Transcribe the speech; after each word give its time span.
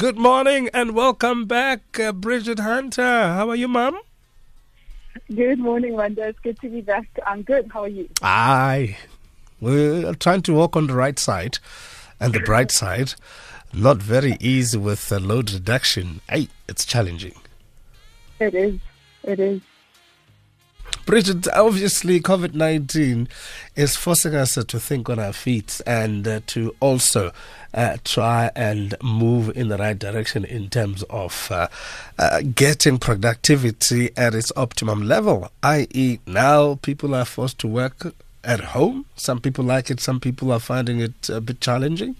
Good 0.00 0.16
morning 0.16 0.70
and 0.72 0.94
welcome 0.94 1.44
back, 1.44 2.00
uh, 2.00 2.12
Bridget 2.12 2.58
Hunter. 2.58 3.02
How 3.02 3.50
are 3.50 3.54
you, 3.54 3.68
Mum? 3.68 4.00
Good 5.28 5.58
morning, 5.58 5.92
Mandla. 5.92 6.30
It's 6.30 6.38
good 6.38 6.58
to 6.60 6.70
be 6.70 6.80
back. 6.80 7.06
I'm 7.26 7.42
good. 7.42 7.70
How 7.70 7.82
are 7.82 7.88
you? 7.88 8.08
Aye. 8.22 8.96
We're 9.60 10.14
trying 10.14 10.40
to 10.44 10.54
walk 10.54 10.74
on 10.74 10.86
the 10.86 10.94
right 10.94 11.18
side 11.18 11.58
and 12.18 12.32
the 12.32 12.40
bright 12.40 12.70
side. 12.70 13.12
Not 13.74 13.98
very 13.98 14.38
easy 14.40 14.78
with 14.78 15.12
uh, 15.12 15.18
load 15.18 15.52
reduction. 15.52 16.22
Hey, 16.30 16.48
it's 16.66 16.86
challenging. 16.86 17.34
It 18.38 18.54
is. 18.54 18.80
It 19.24 19.38
is. 19.38 19.60
Bridget, 21.10 21.48
obviously, 21.54 22.20
COVID 22.20 22.54
19 22.54 23.26
is 23.74 23.96
forcing 23.96 24.36
us 24.36 24.54
to 24.54 24.78
think 24.78 25.10
on 25.10 25.18
our 25.18 25.32
feet 25.32 25.80
and 25.84 26.28
uh, 26.28 26.38
to 26.46 26.72
also 26.78 27.32
uh, 27.74 27.96
try 28.04 28.52
and 28.54 28.94
move 29.02 29.50
in 29.56 29.66
the 29.66 29.76
right 29.76 29.98
direction 29.98 30.44
in 30.44 30.70
terms 30.70 31.02
of 31.10 31.50
uh, 31.50 31.66
uh 32.20 32.42
getting 32.54 32.96
productivity 32.96 34.10
at 34.16 34.36
its 34.36 34.52
optimum 34.54 35.02
level, 35.02 35.50
i.e., 35.64 36.20
now 36.28 36.76
people 36.76 37.12
are 37.12 37.24
forced 37.24 37.58
to 37.58 37.66
work 37.66 38.14
at 38.44 38.60
home. 38.60 39.04
Some 39.16 39.40
people 39.40 39.64
like 39.64 39.90
it, 39.90 39.98
some 39.98 40.20
people 40.20 40.52
are 40.52 40.60
finding 40.60 41.00
it 41.00 41.28
a 41.28 41.40
bit 41.40 41.60
challenging. 41.60 42.14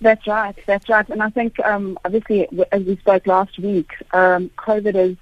That's 0.00 0.28
right. 0.28 0.56
That's 0.66 0.88
right. 0.88 1.08
And 1.08 1.24
I 1.24 1.30
think, 1.30 1.58
um, 1.64 1.98
obviously, 2.04 2.46
as 2.70 2.84
we 2.84 2.96
spoke 2.98 3.26
last 3.26 3.58
week, 3.58 3.90
um, 4.12 4.48
COVID 4.58 4.94
is 4.94 5.16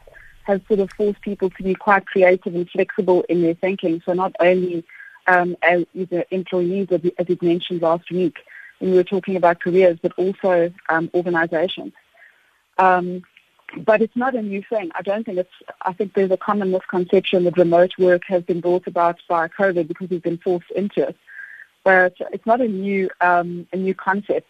has 0.45 0.60
sort 0.69 0.80
of 0.80 0.91
forced 0.91 1.20
people 1.20 1.51
to 1.51 1.62
be 1.62 1.74
quite 1.74 2.06
creative 2.06 2.55
and 2.55 2.69
flexible 2.69 3.24
in 3.28 3.42
their 3.42 3.55
thinking. 3.55 4.02
So 4.05 4.12
not 4.12 4.34
only 4.41 4.84
um, 5.27 5.56
as 5.62 5.84
employees, 6.30 6.88
as, 6.91 7.00
as 7.19 7.28
you 7.28 7.38
mentioned 7.41 7.83
last 7.83 8.10
week, 8.10 8.38
when 8.78 8.91
we 8.91 8.97
were 8.97 9.05
talking 9.05 9.36
about 9.36 9.60
careers, 9.60 9.98
but 10.02 10.12
also 10.16 10.73
um, 10.88 11.10
organizations. 11.14 11.92
Um, 12.78 13.23
but 13.77 14.02
it's 14.02 14.16
not 14.16 14.34
a 14.34 14.42
new 14.42 14.62
thing. 14.69 14.91
I 14.94 15.02
don't 15.02 15.25
think 15.25 15.39
it's, 15.39 15.50
I 15.83 15.92
think 15.92 16.14
there's 16.14 16.30
a 16.30 16.36
common 16.36 16.72
misconception 16.72 17.45
that 17.45 17.56
remote 17.56 17.92
work 17.98 18.22
has 18.27 18.42
been 18.42 18.61
brought 18.61 18.86
about 18.86 19.19
by 19.28 19.48
COVID 19.48 19.89
because 19.89 20.11
we've 20.11 20.22
been 20.22 20.39
forced 20.39 20.70
into 20.72 21.08
it. 21.08 21.17
But 21.84 22.14
it's 22.33 22.47
not 22.47 22.61
a 22.61 22.69
new, 22.69 23.08
um, 23.20 23.67
a 23.72 23.77
new 23.77 23.95
concept 23.95 24.48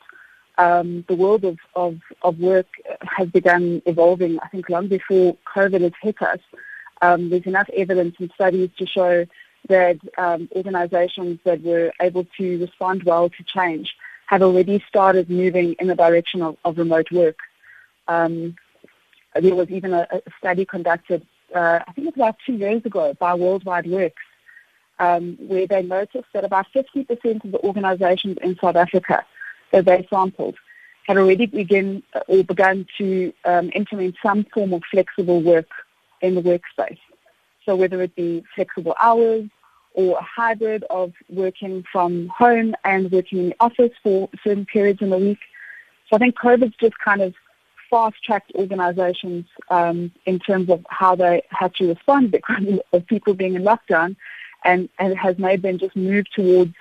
um, 0.58 1.04
the 1.08 1.14
world 1.14 1.44
of, 1.44 1.58
of, 1.74 1.98
of 2.22 2.38
work 2.38 2.66
has 3.02 3.28
begun 3.28 3.82
evolving, 3.86 4.38
I 4.40 4.48
think, 4.48 4.68
long 4.68 4.88
before 4.88 5.36
COVID 5.54 5.80
has 5.80 5.92
hit 6.00 6.20
us. 6.20 6.40
Um, 7.00 7.30
there's 7.30 7.46
enough 7.46 7.68
evidence 7.74 8.16
and 8.18 8.30
studies 8.34 8.70
to 8.78 8.86
show 8.86 9.26
that 9.68 9.98
um, 10.18 10.48
organizations 10.54 11.38
that 11.44 11.62
were 11.62 11.92
able 12.00 12.26
to 12.38 12.60
respond 12.60 13.04
well 13.04 13.30
to 13.30 13.44
change 13.44 13.94
have 14.26 14.42
already 14.42 14.82
started 14.88 15.30
moving 15.30 15.74
in 15.78 15.86
the 15.86 15.94
direction 15.94 16.42
of, 16.42 16.56
of 16.64 16.78
remote 16.78 17.10
work. 17.10 17.38
Um, 18.08 18.56
there 19.34 19.54
was 19.54 19.70
even 19.70 19.92
a, 19.94 20.06
a 20.10 20.20
study 20.38 20.64
conducted, 20.64 21.26
uh, 21.54 21.80
I 21.86 21.92
think 21.92 22.08
it 22.08 22.16
was 22.16 22.16
about 22.16 22.36
two 22.44 22.54
years 22.54 22.84
ago, 22.84 23.14
by 23.18 23.34
Worldwide 23.34 23.86
Works, 23.86 24.22
um, 24.98 25.36
where 25.40 25.66
they 25.66 25.82
noticed 25.82 26.28
that 26.34 26.44
about 26.44 26.66
50% 26.74 27.44
of 27.44 27.52
the 27.52 27.58
organizations 27.60 28.36
in 28.42 28.56
South 28.60 28.76
Africa 28.76 29.24
that 29.72 29.84
they 29.84 30.06
sampled 30.08 30.56
had 31.06 31.16
already 31.16 31.46
begin 31.46 32.02
or 32.28 32.44
begun 32.44 32.86
to 32.98 33.32
um, 33.44 33.70
implement 33.74 34.14
some 34.22 34.44
form 34.54 34.72
of 34.72 34.82
flexible 34.90 35.42
work 35.42 35.68
in 36.20 36.34
the 36.34 36.42
workspace. 36.42 36.98
So 37.66 37.74
whether 37.76 38.00
it 38.02 38.14
be 38.14 38.44
flexible 38.54 38.94
hours 39.00 39.48
or 39.94 40.18
a 40.18 40.22
hybrid 40.22 40.84
of 40.90 41.12
working 41.28 41.84
from 41.92 42.28
home 42.28 42.74
and 42.84 43.10
working 43.10 43.38
in 43.38 43.48
the 43.50 43.56
office 43.60 43.92
for 44.02 44.28
certain 44.42 44.64
periods 44.64 45.02
in 45.02 45.10
the 45.10 45.18
week. 45.18 45.38
So 46.08 46.16
I 46.16 46.18
think 46.18 46.36
COVID's 46.36 46.76
just 46.80 46.98
kind 46.98 47.20
of 47.20 47.34
fast-tracked 47.90 48.52
organizations 48.54 49.44
um, 49.68 50.10
in 50.24 50.38
terms 50.38 50.70
of 50.70 50.84
how 50.88 51.14
they 51.14 51.42
had 51.50 51.74
to 51.74 51.88
respond 51.88 52.30
because 52.30 52.80
of 52.92 53.06
people 53.06 53.34
being 53.34 53.54
in 53.54 53.62
lockdown 53.62 54.16
and, 54.64 54.88
and 54.98 55.16
has 55.18 55.36
made 55.38 55.62
them 55.62 55.78
just 55.78 55.94
move 55.94 56.24
towards 56.34 56.74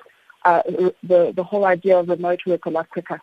uh, 0.45 0.61
the, 1.03 1.33
the 1.35 1.43
whole 1.43 1.65
idea 1.65 1.97
of 1.99 2.09
remote 2.09 2.41
work 2.45 2.65
a 2.65 2.69
lot 2.69 2.89
quicker. 2.89 3.21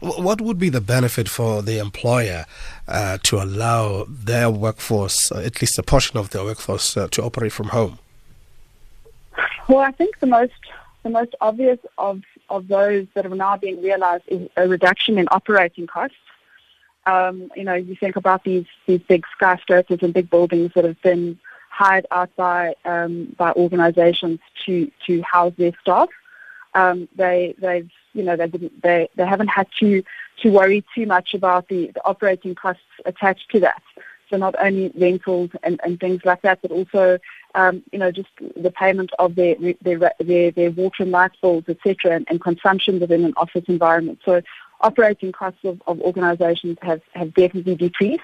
What 0.00 0.40
would 0.40 0.58
be 0.58 0.70
the 0.70 0.80
benefit 0.80 1.28
for 1.28 1.62
the 1.62 1.78
employer 1.78 2.46
uh, 2.88 3.18
to 3.24 3.42
allow 3.42 4.06
their 4.08 4.50
workforce, 4.50 5.30
uh, 5.30 5.40
at 5.40 5.60
least 5.60 5.78
a 5.78 5.82
portion 5.82 6.18
of 6.18 6.30
their 6.30 6.42
workforce, 6.42 6.96
uh, 6.96 7.08
to 7.08 7.22
operate 7.22 7.52
from 7.52 7.68
home? 7.68 7.98
Well, 9.68 9.80
I 9.80 9.92
think 9.92 10.20
the 10.20 10.26
most 10.26 10.52
the 11.02 11.10
most 11.10 11.34
obvious 11.42 11.78
of, 11.98 12.22
of 12.48 12.66
those 12.68 13.06
that 13.12 13.26
are 13.26 13.34
now 13.34 13.58
being 13.58 13.82
realized 13.82 14.24
is 14.28 14.48
a 14.56 14.66
reduction 14.66 15.18
in 15.18 15.26
operating 15.30 15.86
costs. 15.86 16.16
Um, 17.06 17.50
you 17.54 17.64
know, 17.64 17.74
you 17.74 17.94
think 17.94 18.16
about 18.16 18.44
these 18.44 18.64
these 18.86 19.02
big 19.02 19.24
skyscrapers 19.36 19.98
and 20.00 20.14
big 20.14 20.30
buildings 20.30 20.72
that 20.74 20.84
have 20.84 21.00
been 21.02 21.38
hired 21.68 22.06
out 22.10 22.34
by 22.36 22.74
um, 22.86 23.34
by 23.36 23.52
organizations 23.52 24.40
to 24.64 24.90
to 25.06 25.20
house 25.22 25.52
their 25.58 25.72
staff 25.82 26.08
um, 26.74 27.08
they 27.16 27.54
they've 27.58 27.90
you 28.12 28.22
know 28.22 28.36
they 28.36 28.48
didn't 28.48 28.82
they 28.82 29.08
they 29.16 29.26
haven't 29.26 29.48
had 29.48 29.68
to 29.80 30.02
to 30.42 30.50
worry 30.50 30.84
too 30.94 31.06
much 31.06 31.34
about 31.34 31.68
the, 31.68 31.90
the 31.94 32.04
operating 32.04 32.54
costs 32.54 32.82
attached 33.06 33.48
to 33.50 33.60
that. 33.60 33.82
So 34.30 34.36
not 34.36 34.54
only 34.58 34.90
rentals 34.96 35.50
and, 35.62 35.80
and 35.84 36.00
things 36.00 36.22
like 36.24 36.42
that, 36.42 36.60
but 36.62 36.70
also 36.70 37.18
um, 37.54 37.82
you 37.92 37.98
know 37.98 38.10
just 38.10 38.30
the 38.56 38.70
payment 38.70 39.10
of 39.18 39.34
their 39.34 39.56
their 39.82 40.12
their, 40.18 40.50
their 40.50 40.70
water 40.70 41.02
and 41.02 41.10
light 41.10 41.32
bills, 41.40 41.64
etc., 41.68 42.16
and, 42.16 42.26
and 42.28 42.40
consumption 42.40 43.00
within 43.00 43.24
an 43.24 43.34
office 43.36 43.64
environment. 43.68 44.20
So 44.24 44.42
operating 44.80 45.32
costs 45.32 45.60
of, 45.64 45.80
of 45.86 46.00
organisations 46.00 46.78
have 46.82 47.02
have 47.14 47.34
definitely 47.34 47.76
decreased. 47.76 48.22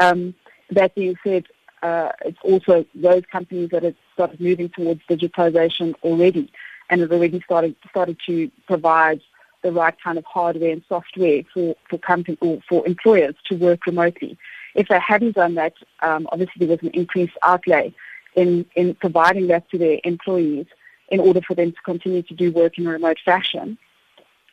Um, 0.00 0.34
that 0.70 0.94
being 0.94 1.16
said, 1.24 1.46
uh, 1.82 2.12
it's 2.24 2.38
also 2.42 2.84
those 2.94 3.22
companies 3.30 3.70
that 3.70 3.82
have 3.82 3.94
started 4.14 4.40
moving 4.40 4.68
towards 4.68 5.00
digitization 5.08 5.94
already 6.02 6.50
and 6.90 7.00
has 7.00 7.10
already 7.10 7.40
started 7.42 7.74
started 7.90 8.18
to 8.26 8.50
provide 8.66 9.20
the 9.62 9.72
right 9.72 9.94
kind 10.02 10.18
of 10.18 10.24
hardware 10.24 10.70
and 10.70 10.82
software 10.88 11.42
for 11.52 11.74
for 11.88 11.98
company 11.98 12.38
or 12.40 12.60
for 12.68 12.86
employers 12.86 13.34
to 13.46 13.56
work 13.56 13.86
remotely. 13.86 14.38
If 14.74 14.88
they 14.88 15.00
hadn't 15.00 15.34
done 15.34 15.54
that, 15.54 15.74
um, 16.02 16.28
obviously 16.30 16.66
there 16.66 16.68
was 16.68 16.82
an 16.82 16.90
increased 16.94 17.36
outlay 17.42 17.92
in 18.34 18.64
in 18.76 18.94
providing 18.94 19.48
that 19.48 19.68
to 19.70 19.78
their 19.78 19.98
employees 20.04 20.66
in 21.08 21.20
order 21.20 21.40
for 21.40 21.54
them 21.54 21.72
to 21.72 21.80
continue 21.84 22.22
to 22.22 22.34
do 22.34 22.52
work 22.52 22.78
in 22.78 22.86
a 22.86 22.90
remote 22.90 23.18
fashion. 23.24 23.78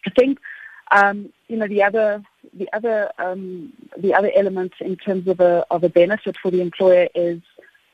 I 0.06 0.09
think 0.12 0.40
um, 0.91 1.31
you 1.47 1.57
know 1.57 1.68
the 1.68 1.84
other 1.84 2.24
the 2.53 2.68
other 2.74 3.12
um, 3.19 3.74
the 3.97 4.13
other 4.13 4.31
element 4.35 4.74
in 4.79 4.95
terms 4.95 5.28
of 5.28 5.40
a 5.40 5.66
of 5.69 5.84
a 5.84 5.90
benefit 5.90 6.38
for 6.41 6.51
the 6.51 6.62
employer 6.62 7.07
is 7.16 7.41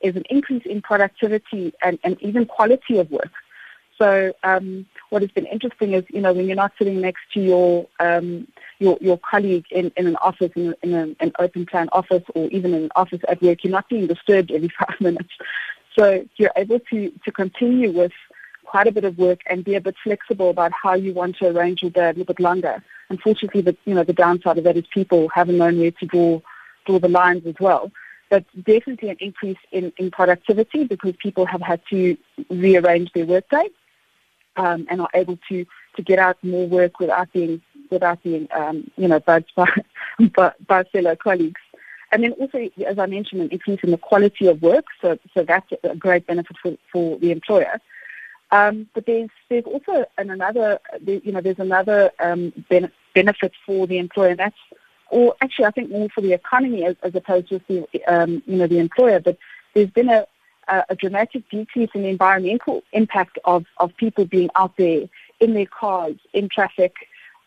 is 0.02 0.16
an 0.16 0.24
increase 0.30 0.66
in 0.66 0.82
productivity 0.82 1.74
and, 1.84 2.00
and 2.04 2.20
even 2.22 2.46
quality 2.46 2.98
of 2.98 3.10
work. 3.12 3.32
So 4.02 4.34
um, 4.42 4.88
what 5.12 5.22
has 5.22 5.30
been 5.30 5.46
interesting 5.46 5.94
is, 5.94 6.04
you 6.10 6.22
know, 6.22 6.34
when 6.34 6.48
you're 6.48 6.56
not 6.56 6.72
sitting 6.80 7.02
next 7.02 7.22
to 7.36 7.40
your 7.40 7.86
um, 8.00 8.48
your, 8.80 8.98
your 9.00 9.20
colleague 9.20 9.66
in, 9.70 9.92
in 9.96 10.08
an 10.08 10.16
office, 10.16 10.50
in, 10.56 10.74
in 10.82 10.96
an, 10.96 11.16
an 11.20 11.32
open 11.38 11.68
plan 11.68 11.88
office, 11.92 12.24
or 12.34 12.48
even 12.48 12.74
in 12.74 12.86
an 12.86 12.92
office 12.96 13.22
at 13.28 13.44
work, 13.44 13.64
you're 13.64 13.70
not 13.70 13.88
being 13.90 14.08
disturbed 14.08 14.50
every 14.56 14.70
five 14.70 15.00
minutes. 15.00 15.30
So 15.96 16.26
you're 16.38 16.54
able 16.58 16.80
to, 16.80 17.12
to 17.24 17.32
continue 17.32 17.92
with 17.92 18.12
quite 18.66 18.88
a 18.88 18.92
bit 18.92 19.04
of 19.04 19.20
work 19.20 19.42
and 19.46 19.64
be 19.64 19.76
a 19.76 19.82
bit 19.82 19.96
flexible 20.04 20.50
about 20.50 20.72
how 20.72 20.96
you 20.96 21.14
want 21.14 21.36
to 21.38 21.50
arrange 21.50 21.84
your 21.84 21.92
day 21.92 22.06
a 22.06 22.08
little 22.08 22.26
bit 22.26 22.40
longer. 22.40 22.84
Unfortunately, 23.10 23.62
the 23.62 23.78
you 23.86 23.94
know 23.94 24.04
the 24.04 24.14
downside 24.14 24.58
of 24.58 24.64
that 24.64 24.78
is 24.78 24.86
people 24.92 25.30
haven't 25.30 25.60
known 25.60 25.78
where 25.78 25.92
to 25.92 26.06
draw 26.08 26.42
draw 26.88 26.98
the 26.98 27.08
lines 27.08 27.46
as 27.46 27.56
well. 27.60 27.92
But 28.32 28.46
definitely 28.64 29.10
an 29.10 29.18
increase 29.20 29.60
in, 29.72 29.94
in 29.98 30.10
productivity 30.10 30.86
because 30.86 31.14
people 31.22 31.46
have 31.46 31.62
had 31.62 31.82
to 31.92 32.18
rearrange 32.50 33.12
their 33.14 33.28
workday 33.28 33.68
um, 34.58 34.88
and 34.90 35.02
are 35.02 35.10
able 35.14 35.38
to, 35.50 35.66
to 35.96 36.02
get 36.02 36.20
out 36.20 36.38
more 36.44 36.68
work 36.68 37.00
without 37.00 37.32
being 37.34 37.62
without 37.90 38.24
being 38.24 38.48
um, 38.56 38.90
you 38.98 39.08
know 39.08 39.20
bugged 39.20 39.52
by, 39.56 39.70
by, 40.36 40.54
by 40.66 40.84
fellow 40.86 41.16
colleagues. 41.16 41.62
And 42.12 42.24
then 42.24 42.34
also, 42.34 42.70
as 42.86 43.00
I 43.00 43.06
mentioned, 43.06 43.42
an 43.42 43.50
increase 43.50 43.80
in 43.84 43.92
the 43.92 43.98
quality 43.98 44.48
of 44.48 44.62
work. 44.62 44.86
So, 45.02 45.18
so 45.34 45.44
that's 45.44 45.68
a 45.84 45.96
great 45.96 46.28
benefit 46.28 46.58
for, 46.62 46.76
for 46.92 47.18
the 47.20 47.32
employer. 47.32 47.80
Um, 48.52 48.90
but 48.94 49.06
there's 49.06 49.30
there's 49.50 49.64
also 49.64 50.06
an 50.18 50.30
another 50.30 50.80
you 51.06 51.32
know 51.32 51.40
there's 51.40 51.60
another 51.60 52.12
um, 52.20 52.52
ben- 52.70 52.92
benefit 53.16 53.54
for 53.66 53.88
the 53.88 53.98
employer. 53.98 54.32
And 54.32 54.40
that's 54.40 54.58
or 55.10 55.36
actually 55.42 55.66
I 55.66 55.72
think 55.72 55.90
more 55.90 56.10
for 56.10 56.22
the 56.22 56.34
economy 56.34 56.86
as, 56.86 56.98
as 57.02 57.16
opposed 57.16 57.48
to 57.50 57.62
the 57.68 58.04
um, 58.06 58.44
you 58.46 58.58
know 58.58 58.68
the 58.68 58.80
employer. 58.80 59.22
But 59.22 59.38
there's 59.74 59.90
been 59.90 60.10
a, 60.10 60.26
a, 60.68 60.96
dramatic 60.96 61.50
decrease 61.50 61.90
in 61.94 62.04
the 62.04 62.10
environmental 62.10 62.84
impact 62.92 63.38
of, 63.46 63.66
of 63.78 63.96
people 63.98 64.26
being 64.26 64.50
out 64.56 64.76
there 64.78 65.04
in 65.40 65.54
their 65.54 65.66
cars, 65.66 66.16
in 66.34 66.50
traffic, 66.50 66.94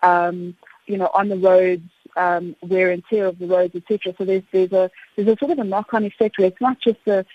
um, 0.02 0.56
you 0.86 0.98
know, 0.98 1.10
on 1.14 1.28
the 1.28 1.36
roads, 1.36 1.88
um, 2.16 2.54
wear 2.62 2.90
and 2.90 3.02
tear 3.08 3.26
of 3.26 3.38
the 3.38 3.46
roads, 3.46 3.74
etc. 3.74 4.14
So 4.16 4.24
there's 4.24 4.42
there's 4.52 4.72
a 4.72 4.90
there's 5.16 5.28
a 5.28 5.36
sort 5.38 5.50
of 5.50 5.58
a 5.58 5.64
knock-on 5.64 6.04
effect 6.04 6.38
where 6.38 6.48
it's 6.48 6.60
not 6.60 6.80
just 6.80 6.98
the 7.04 7.26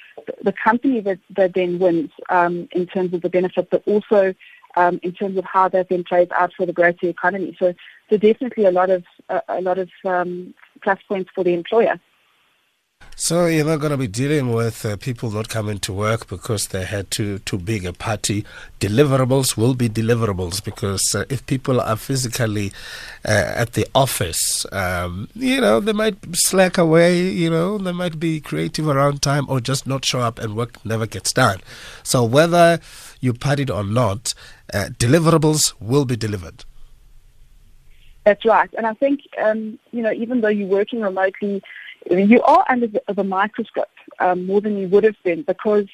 the 0.43 0.53
company 0.53 1.01
that, 1.01 1.19
that 1.31 1.53
then 1.53 1.79
wins 1.79 2.11
um, 2.29 2.67
in 2.71 2.85
terms 2.85 3.13
of 3.13 3.21
the 3.21 3.29
benefit, 3.29 3.69
but 3.69 3.83
also 3.85 4.33
um, 4.75 4.99
in 5.03 5.11
terms 5.11 5.37
of 5.37 5.45
how 5.45 5.67
that 5.69 5.89
then 5.89 6.03
plays 6.03 6.29
out 6.31 6.53
for 6.53 6.65
the 6.65 6.73
greater 6.73 7.07
economy. 7.07 7.55
So 7.59 7.73
so 8.09 8.17
definitely 8.17 8.65
a 8.65 8.71
lot 8.71 8.89
of 8.89 9.03
a, 9.29 9.41
a 9.49 9.61
lot 9.61 9.79
of 9.79 9.89
um, 10.05 10.53
plus 10.81 10.99
points 11.07 11.31
for 11.33 11.43
the 11.43 11.53
employer. 11.53 11.99
So 13.21 13.47
you're 13.47 13.65
not 13.65 13.81
going 13.81 13.91
to 13.91 13.97
be 13.97 14.07
dealing 14.07 14.53
with 14.53 14.85
uh, 14.85 14.95
people 14.95 15.29
not 15.29 15.49
coming 15.49 15.77
to 15.79 15.91
work 15.91 16.27
because 16.29 16.69
they 16.69 16.85
had 16.85 17.11
too 17.11 17.39
too 17.39 17.57
big 17.57 17.85
a 17.85 17.91
party. 17.91 18.45
Deliverables 18.79 19.57
will 19.57 19.73
be 19.73 19.89
deliverables 19.89 20.63
because 20.63 21.13
uh, 21.13 21.25
if 21.29 21.45
people 21.45 21.81
are 21.81 21.97
physically 21.97 22.71
uh, 23.25 23.61
at 23.63 23.73
the 23.73 23.85
office, 23.93 24.65
um, 24.71 25.27
you 25.35 25.59
know, 25.59 25.81
they 25.81 25.91
might 25.91 26.15
slack 26.33 26.77
away. 26.77 27.29
You 27.29 27.49
know, 27.49 27.77
they 27.77 27.91
might 27.91 28.21
be 28.21 28.39
creative 28.39 28.87
around 28.87 29.21
time 29.21 29.45
or 29.49 29.59
just 29.59 29.85
not 29.85 30.05
show 30.05 30.21
up 30.21 30.39
and 30.39 30.55
work 30.55 30.83
never 30.85 31.05
gets 31.05 31.33
done. 31.33 31.59
So 32.03 32.23
whether 32.23 32.79
you 33.19 33.33
partied 33.33 33.69
or 33.69 33.83
not, 33.83 34.33
uh, 34.73 34.85
deliverables 34.97 35.73
will 35.81 36.05
be 36.05 36.15
delivered. 36.15 36.63
That's 38.23 38.45
right, 38.45 38.69
and 38.77 38.87
I 38.87 38.93
think 38.93 39.21
um, 39.43 39.77
you 39.91 40.01
know, 40.01 40.13
even 40.13 40.39
though 40.39 40.49
you're 40.49 40.67
working 40.67 41.01
remotely 41.01 41.61
you 42.09 42.41
are 42.43 42.65
under 42.69 42.87
the, 42.87 43.01
the 43.13 43.23
microscope 43.23 43.89
um, 44.19 44.45
more 44.45 44.61
than 44.61 44.77
you 44.77 44.87
would 44.87 45.03
have 45.03 45.21
been 45.23 45.43
because 45.43 45.87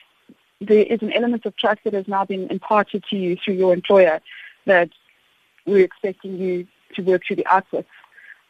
there 0.61 0.83
is 0.83 1.01
an 1.01 1.11
element 1.13 1.45
of 1.45 1.55
trust 1.57 1.81
that 1.83 1.93
has 1.93 2.07
now 2.07 2.25
been 2.25 2.49
imparted 2.49 3.03
to 3.09 3.15
you 3.15 3.37
through 3.43 3.55
your 3.55 3.73
employer 3.73 4.21
that 4.65 4.89
we're 5.65 5.83
expecting 5.83 6.37
you 6.37 6.67
to 6.95 7.01
work 7.01 7.23
through 7.27 7.35
the 7.35 7.45
outputs, 7.45 7.85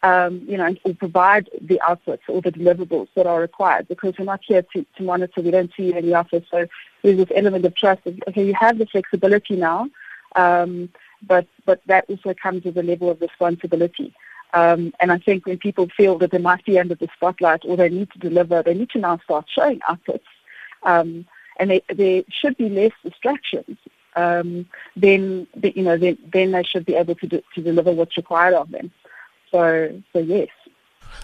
um, 0.04 0.44
you 0.48 0.58
know, 0.58 0.76
or 0.84 0.94
provide 0.94 1.50
the 1.62 1.82
outputs 1.88 2.20
or 2.28 2.42
the 2.42 2.52
deliverables 2.52 3.08
that 3.16 3.26
are 3.26 3.42
required 3.42 3.88
because 3.88 4.14
we're 4.20 4.26
not 4.26 4.42
here 4.46 4.64
to, 4.74 4.86
to 4.98 5.04
monitor. 5.04 5.42
We 5.42 5.52
don't 5.52 5.72
see 5.76 5.88
you 5.88 5.98
in 5.98 6.06
the 6.06 6.14
office. 6.14 6.44
So 6.52 6.68
there's 7.02 7.18
this 7.18 7.32
element 7.36 7.66
of 7.66 7.76
trust. 7.76 8.06
Of, 8.06 8.20
okay, 8.28 8.46
you 8.46 8.54
have 8.60 8.78
the 8.78 8.86
flexibility 8.86 9.56
now, 9.56 9.90
um, 10.36 10.90
but, 11.26 11.48
but 11.66 11.82
that 11.88 12.06
also 12.08 12.36
comes 12.36 12.64
with 12.66 12.78
a 12.78 12.84
level 12.84 13.10
of 13.10 13.22
responsibility. 13.22 14.14
Um, 14.54 14.94
and 15.00 15.12
I 15.12 15.18
think 15.18 15.46
when 15.46 15.58
people 15.58 15.90
feel 15.96 16.18
that 16.20 16.32
they 16.32 16.38
might 16.38 16.64
be 16.66 16.80
under 16.80 16.96
the 16.96 17.10
spotlight 17.16 17.62
or 17.66 17.76
they 17.76 17.90
need 17.90 18.10
to 18.12 18.20
deliver, 18.20 18.64
they 18.64 18.74
need 18.74 18.90
to 18.92 19.00
now 19.00 19.18
start 19.24 19.46
showing 19.50 19.80
outputs. 19.82 20.22
Um, 20.84 21.26
and 21.58 21.72
they, 21.72 21.82
there 21.94 22.24
should 22.30 22.56
be 22.58 22.70
less 22.70 22.92
distractions. 23.04 23.78
Um, 24.16 24.68
then, 24.96 25.48
you 25.62 25.84
know, 25.84 25.98
then, 25.98 26.18
then 26.32 26.52
they 26.52 26.64
should 26.64 26.86
be 26.86 26.96
able 26.96 27.16
to, 27.16 27.28
do, 27.28 27.42
to 27.56 27.62
deliver 27.62 27.92
what's 27.92 28.16
required 28.16 28.54
of 28.54 28.72
them. 28.72 28.92
So, 29.52 30.02
so 30.14 30.20
yes. 30.20 30.48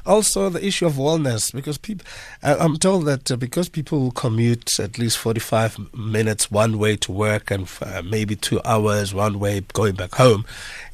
Also, 0.05 0.49
the 0.49 0.65
issue 0.65 0.85
of 0.85 0.93
wellness, 0.93 1.53
because 1.53 1.77
people, 1.77 2.05
I'm 2.41 2.77
told 2.77 3.05
that 3.05 3.31
uh, 3.31 3.35
because 3.35 3.69
people 3.69 4.11
commute 4.11 4.79
at 4.79 4.97
least 4.97 5.17
45 5.17 5.93
minutes 5.93 6.49
one 6.49 6.79
way 6.79 6.95
to 6.97 7.11
work 7.11 7.51
and 7.51 7.69
uh, 7.81 8.01
maybe 8.03 8.35
two 8.35 8.59
hours 8.65 9.13
one 9.13 9.39
way 9.39 9.61
going 9.73 9.95
back 9.95 10.15
home, 10.15 10.45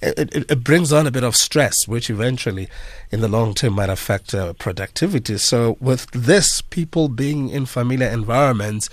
it, 0.01 0.35
it, 0.35 0.51
it, 0.51 0.63
brings 0.63 0.91
on 0.91 1.07
a 1.07 1.11
bit 1.11 1.23
of 1.23 1.35
stress, 1.35 1.87
which 1.87 2.09
eventually, 2.09 2.67
in 3.11 3.21
the 3.21 3.27
long 3.27 3.53
term, 3.53 3.73
might 3.73 3.89
affect 3.89 4.33
uh, 4.33 4.53
productivity. 4.53 5.37
So, 5.37 5.77
with 5.79 6.09
this, 6.11 6.61
people 6.61 7.07
being 7.07 7.49
in 7.49 7.65
familiar 7.65 8.07
environments, 8.07 8.89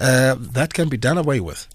uh, 0.00 0.36
that 0.38 0.74
can 0.74 0.88
be 0.88 0.96
done 0.96 1.18
away 1.18 1.40
with. 1.40 1.68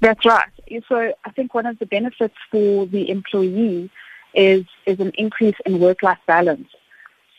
That's 0.00 0.24
right. 0.24 0.48
So, 0.88 1.12
I 1.24 1.30
think 1.32 1.52
one 1.52 1.66
of 1.66 1.78
the 1.78 1.86
benefits 1.86 2.36
for 2.50 2.86
the 2.86 3.10
employee 3.10 3.90
is 4.34 4.64
is 4.86 5.00
an 5.00 5.12
increase 5.16 5.56
in 5.66 5.80
work-life 5.80 6.18
balance. 6.26 6.68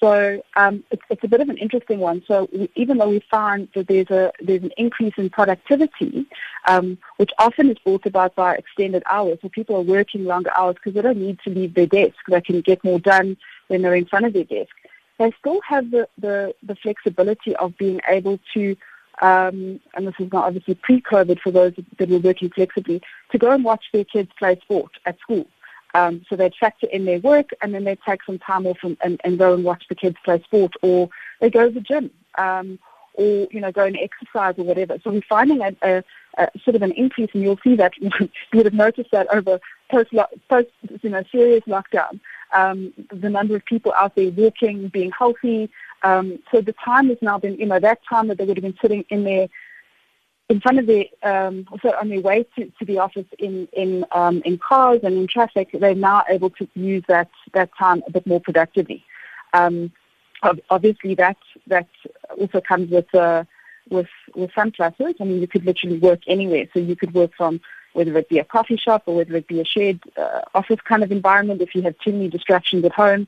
So 0.04 0.42
um, 0.56 0.84
it's, 0.90 1.04
it's 1.12 1.24
a 1.24 1.28
bit 1.28 1.42
of 1.42 1.50
an 1.50 1.58
interesting 1.58 2.00
one. 2.00 2.24
So 2.28 2.50
we, 2.52 2.72
even 2.76 2.98
though 2.98 3.10
we 3.10 3.22
find 3.30 3.68
that 3.76 3.88
there's 3.88 4.10
a 4.10 4.32
there's 4.42 4.64
an 4.64 4.72
increase 4.78 5.14
in 5.18 5.30
productivity, 5.30 6.26
um, 6.68 6.98
which 7.18 7.32
often 7.38 7.70
is 7.70 7.78
brought 7.86 8.06
about 8.08 8.34
by 8.36 8.56
extended 8.56 9.04
hours, 9.10 9.38
so 9.42 9.50
people 9.50 9.76
are 9.76 9.82
working 9.82 10.26
longer 10.26 10.52
hours 10.56 10.76
because 10.76 10.96
they 10.96 11.04
don't 11.04 11.20
need 11.20 11.40
to 11.44 11.52
leave 11.52 11.76
their 11.76 11.86
desk. 11.86 12.16
They 12.28 12.42
can 12.42 12.62
get 12.62 12.84
more 12.84 13.00
done 13.00 13.38
when 13.68 13.84
they're 13.84 13.96
in 13.96 14.08
front 14.08 14.26
of 14.26 14.34
their 14.34 14.44
desk. 14.44 14.72
They 15.20 15.32
still 15.40 15.62
have 15.68 15.92
the, 15.92 16.08
the, 16.18 16.56
the 16.64 16.76
flexibility 16.76 17.56
of 17.58 17.78
being 17.78 18.02
able 18.08 18.40
to 18.56 18.76
um, 19.22 19.80
and 19.94 20.08
this 20.08 20.16
is 20.20 20.32
not 20.32 20.46
obviously 20.46 20.76
pre-COVID 20.76 21.40
for 21.42 21.52
those 21.52 21.74
that 22.00 22.10
were 22.10 22.18
working 22.18 22.50
flexibly, 22.50 23.02
to 23.32 23.38
go 23.38 23.52
and 23.52 23.64
watch 23.64 23.86
their 23.94 24.04
kids 24.04 24.32
play 24.40 24.60
sport 24.62 24.92
at 25.06 25.20
school. 25.20 25.46
Um, 25.94 26.26
so 26.30 26.36
they'd 26.36 26.56
factor 26.56 26.88
in 26.88 27.06
their 27.06 27.20
work 27.20 27.50
and 27.62 27.74
then 27.74 27.84
they'd 27.84 28.00
take 28.06 28.24
some 28.24 28.40
time 28.40 28.66
off 28.66 28.78
and, 28.84 28.98
and, 29.04 29.20
and 29.24 29.38
go 29.38 29.54
and 29.54 29.64
watch 29.64 29.84
the 29.90 29.96
kids 29.96 30.16
play 30.24 30.42
sport 30.44 30.74
or 30.82 31.10
they 31.40 31.50
go 31.50 31.68
to 31.68 31.74
the 31.74 31.82
gym 31.82 32.12
um, 32.38 32.80
or, 33.16 33.48
you 33.52 33.60
know, 33.60 33.72
go 33.72 33.84
and 33.84 33.98
exercise 33.98 34.56
or 34.58 34.64
whatever. 34.64 34.98
So 35.04 35.12
we're 35.12 35.22
finding 35.28 35.62
a, 35.62 35.76
a, 35.82 36.04
a 36.38 36.50
sort 36.64 36.76
of 36.76 36.82
an 36.82 36.94
increase 36.94 37.30
and 37.34 37.44
you'll 37.44 37.60
see 37.64 37.76
that, 37.76 37.94
you 38.00 38.30
would 38.54 38.66
have 38.66 38.74
noticed 38.74 39.12
that 39.12 39.28
over 39.34 39.60
post, 39.90 40.12
post 40.50 40.70
you 41.02 41.10
know, 41.10 41.24
serious 41.32 41.64
lockdown. 41.66 42.20
Um, 42.54 42.94
the 43.12 43.30
number 43.30 43.56
of 43.56 43.66
people 43.66 43.94
out 43.94 44.16
there 44.16 44.30
walking, 44.32 44.88
being 44.90 45.12
healthy. 45.18 45.70
Um, 46.04 46.40
so 46.52 46.62
the 46.62 46.74
time 46.74 47.10
has 47.10 47.18
now 47.22 47.38
been, 47.38 47.56
you 47.56 47.66
know, 47.66 47.80
that 47.80 48.00
time 48.10 48.28
that 48.28 48.38
they 48.38 48.46
would 48.46 48.58
have 48.58 48.64
been 48.64 48.78
sitting 48.82 49.06
in 49.10 49.24
their 49.24 49.48
in 50.52 50.60
front 50.60 50.80
of 50.80 50.86
the 50.86 51.10
um, 51.24 51.66
so 51.82 51.96
on 51.98 52.10
their 52.10 52.20
way 52.20 52.46
to, 52.56 52.66
to 52.78 52.86
the 52.86 52.98
office 53.00 53.26
in 53.40 53.68
in 53.72 54.06
um, 54.12 54.42
in 54.44 54.58
cars 54.58 55.00
and 55.04 55.16
in 55.16 55.26
traffic, 55.28 55.70
they're 55.74 55.96
now 55.96 56.24
able 56.30 56.50
to 56.50 56.68
use 56.76 57.04
that 57.08 57.30
that 57.54 57.70
time 57.80 58.04
a 58.06 58.12
bit 58.12 58.28
more 58.28 58.42
productively. 58.42 59.04
Um, 59.54 59.92
obviously, 60.70 61.16
that 61.16 61.38
that 61.68 61.88
also 62.38 62.60
comes 62.60 62.92
with 62.92 63.14
uh, 63.16 63.46
with 63.90 64.10
with 64.36 64.52
some 64.54 64.72
classes. 64.72 65.16
I 65.22 65.24
mean, 65.24 65.40
you 65.40 65.48
could 65.48 65.66
literally 65.66 66.00
work 66.00 66.20
anywhere. 66.28 66.66
So 66.74 66.80
you 66.80 66.98
could 66.98 67.14
work 67.14 67.32
from 67.38 67.62
whether 67.94 68.18
it 68.18 68.28
be 68.28 68.40
a 68.40 68.44
coffee 68.44 68.78
shop 68.78 69.04
or 69.06 69.16
whether 69.16 69.36
it 69.36 69.48
be 69.48 69.62
a 69.62 69.66
shared 69.66 70.02
uh, 70.18 70.42
office 70.54 70.82
kind 70.84 71.02
of 71.02 71.14
environment. 71.14 71.62
If 71.62 71.74
you 71.76 71.82
have 71.84 71.98
too 72.00 72.12
many 72.12 72.28
distractions 72.28 72.84
at 72.84 72.92
home. 72.92 73.28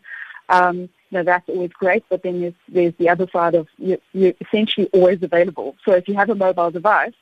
Um, 0.49 0.89
know, 1.13 1.23
that's 1.23 1.47
always 1.47 1.71
great, 1.71 2.03
but 2.09 2.23
then 2.23 2.41
there's, 2.41 2.53
there's 2.67 2.93
the 2.97 3.09
other 3.09 3.27
side 3.31 3.55
of 3.55 3.67
you, 3.77 3.97
you're 4.13 4.33
essentially 4.41 4.89
always 4.93 5.21
available. 5.23 5.75
So 5.85 5.93
if 5.93 6.07
you 6.07 6.15
have 6.15 6.29
a 6.29 6.35
mobile 6.35 6.71
device 6.71 7.13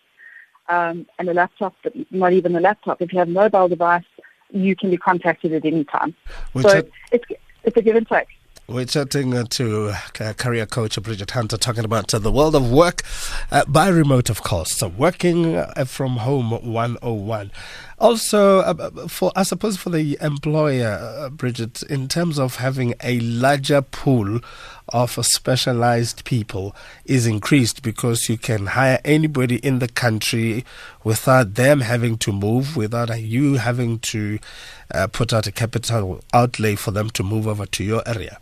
um, 0.70 1.06
and 1.20 1.30
a 1.30 1.34
laptop, 1.34 1.76
but 1.84 1.94
not 2.12 2.34
even 2.34 2.56
a 2.56 2.60
laptop, 2.60 3.02
if 3.02 3.14
you 3.14 3.20
have 3.20 3.28
a 3.28 3.32
mobile 3.32 3.68
device, 3.68 4.06
you 4.52 4.76
can 4.76 4.90
be 4.90 4.98
contacted 4.98 5.54
at 5.54 5.66
any 5.66 5.84
time. 5.84 6.16
Which 6.54 6.66
so 6.66 6.84
it's, 7.12 7.26
it's 7.64 7.78
a 7.78 7.82
give 7.82 7.96
and 7.96 8.08
take. 8.08 8.28
We're 8.68 8.86
chatting 8.86 9.46
to 9.46 9.90
uh, 9.90 10.34
career 10.34 10.66
coach 10.66 11.02
Bridget 11.02 11.32
Hunter, 11.32 11.58
talking 11.58 11.84
about 11.84 12.14
uh, 12.14 12.20
the 12.20 12.32
world 12.32 12.56
of 12.56 12.72
work 12.72 13.02
uh, 13.52 13.66
by 13.68 13.90
remote, 13.90 14.30
of 14.30 14.44
course. 14.44 14.72
So, 14.72 14.88
working 14.88 15.62
from 15.86 16.18
home 16.18 16.52
101. 16.52 17.52
Also, 18.02 18.62
uh, 18.62 19.08
for 19.08 19.32
I 19.36 19.44
suppose 19.44 19.78
for 19.78 19.92
the 19.92 20.18
employer, 20.22 21.30
Bridget, 21.30 21.84
in 21.84 22.08
terms 22.08 22.40
of 22.40 22.56
having 22.56 22.96
a 23.04 23.20
larger 23.20 23.84
pool 23.84 24.40
of 24.90 25.12
specialized 25.24 26.26
people, 26.26 26.76
is 27.06 27.28
increased 27.28 27.84
because 27.84 28.28
you 28.28 28.40
can 28.40 28.66
hire 28.66 29.00
anybody 29.06 29.58
in 29.58 29.78
the 29.78 29.88
country 29.88 30.66
without 31.04 31.54
them 31.54 31.82
having 31.82 32.18
to 32.18 32.32
move, 32.32 32.76
without 32.76 33.22
you 33.22 33.54
having 33.58 34.00
to 34.00 34.40
put 35.12 35.32
out 35.32 35.46
a 35.46 35.52
capital 35.52 36.22
outlay 36.34 36.74
for 36.74 36.90
them 36.90 37.12
to 37.12 37.22
move 37.22 37.48
over 37.48 37.68
to 37.68 37.84
your 37.84 38.02
area. 38.08 38.40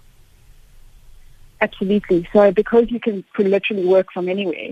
Absolutely. 1.60 2.26
So 2.32 2.50
because 2.52 2.90
you 2.90 3.02
can 3.02 3.26
literally 3.38 3.86
work 3.86 4.08
from 4.14 4.30
anywhere, 4.30 4.70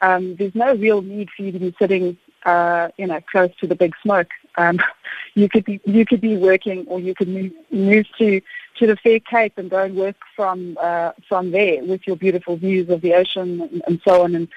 um, 0.00 0.36
there's 0.36 0.54
no 0.54 0.74
real 0.74 1.02
need 1.02 1.28
for 1.36 1.42
you 1.42 1.52
to 1.52 1.58
be 1.58 1.74
sitting, 1.78 2.16
uh, 2.44 2.88
you 2.96 3.06
know, 3.06 3.20
close 3.30 3.50
to 3.60 3.66
the 3.66 3.74
big 3.74 3.94
smoke. 4.02 4.30
Um, 4.56 4.78
you 5.34 5.48
could 5.48 5.64
be 5.64 5.80
you 5.84 6.04
could 6.04 6.20
be 6.20 6.36
working, 6.36 6.86
or 6.88 7.00
you 7.00 7.14
could 7.14 7.28
move, 7.28 7.52
move 7.70 8.06
to 8.18 8.40
to 8.78 8.86
the 8.86 8.96
Fair 8.96 9.20
Cape 9.20 9.54
and 9.56 9.70
go 9.70 9.84
and 9.84 9.94
work 9.96 10.16
from 10.34 10.76
uh, 10.80 11.12
from 11.28 11.50
there 11.50 11.84
with 11.84 12.06
your 12.06 12.16
beautiful 12.16 12.56
views 12.56 12.88
of 12.88 13.00
the 13.00 13.14
ocean 13.14 13.60
and, 13.60 13.82
and 13.86 14.00
so 14.04 14.22
on, 14.22 14.34
and, 14.34 14.48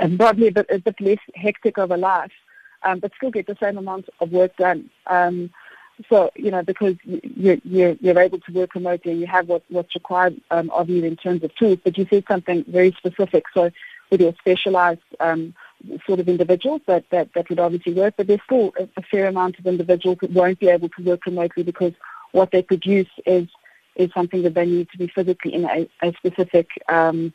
and 0.00 0.18
probably 0.18 0.48
a 0.48 0.52
bit, 0.52 0.66
a 0.70 0.78
bit 0.78 1.00
less 1.00 1.18
hectic 1.34 1.78
of 1.78 1.90
a 1.90 1.96
life, 1.96 2.32
um, 2.82 2.98
but 3.00 3.12
still 3.16 3.30
get 3.30 3.46
the 3.46 3.56
same 3.60 3.78
amount 3.78 4.08
of 4.20 4.30
work 4.32 4.56
done. 4.56 4.90
Um, 5.06 5.50
so, 6.08 6.30
you 6.36 6.50
know, 6.50 6.62
because 6.62 6.96
you're, 7.04 7.56
you're, 7.64 7.96
you're 8.00 8.18
able 8.18 8.38
to 8.40 8.52
work 8.52 8.74
remotely, 8.74 9.14
you 9.14 9.26
have 9.26 9.48
what, 9.48 9.62
what's 9.70 9.94
required 9.94 10.40
um, 10.50 10.68
of 10.70 10.90
you 10.90 11.02
in 11.04 11.16
terms 11.16 11.42
of 11.42 11.54
tools, 11.54 11.78
but 11.82 11.96
you 11.96 12.06
said 12.10 12.24
something 12.28 12.64
very 12.68 12.92
specific. 12.92 13.44
So 13.54 13.70
with 14.10 14.20
your 14.20 14.34
specialized 14.38 15.00
um, 15.20 15.54
sort 16.06 16.20
of 16.20 16.28
individuals, 16.28 16.80
that, 16.86 17.04
that, 17.10 17.28
that 17.34 17.48
would 17.48 17.60
obviously 17.60 17.92
work, 17.92 18.14
but 18.16 18.26
there's 18.26 18.40
still 18.44 18.72
a, 18.78 19.02
fair 19.10 19.26
amount 19.26 19.58
of 19.58 19.66
individuals 19.66 20.18
that 20.20 20.30
won't 20.32 20.58
be 20.58 20.68
able 20.68 20.88
to 20.90 21.02
work 21.02 21.26
remotely 21.26 21.62
because 21.62 21.92
what 22.32 22.50
they 22.50 22.62
produce 22.62 23.08
is, 23.24 23.48
is 23.94 24.10
something 24.12 24.42
that 24.42 24.54
they 24.54 24.66
need 24.66 24.88
to 24.90 24.98
be 24.98 25.06
physically 25.08 25.54
in 25.54 25.64
a, 25.64 25.88
a 26.02 26.12
specific 26.14 26.68
um, 26.88 27.32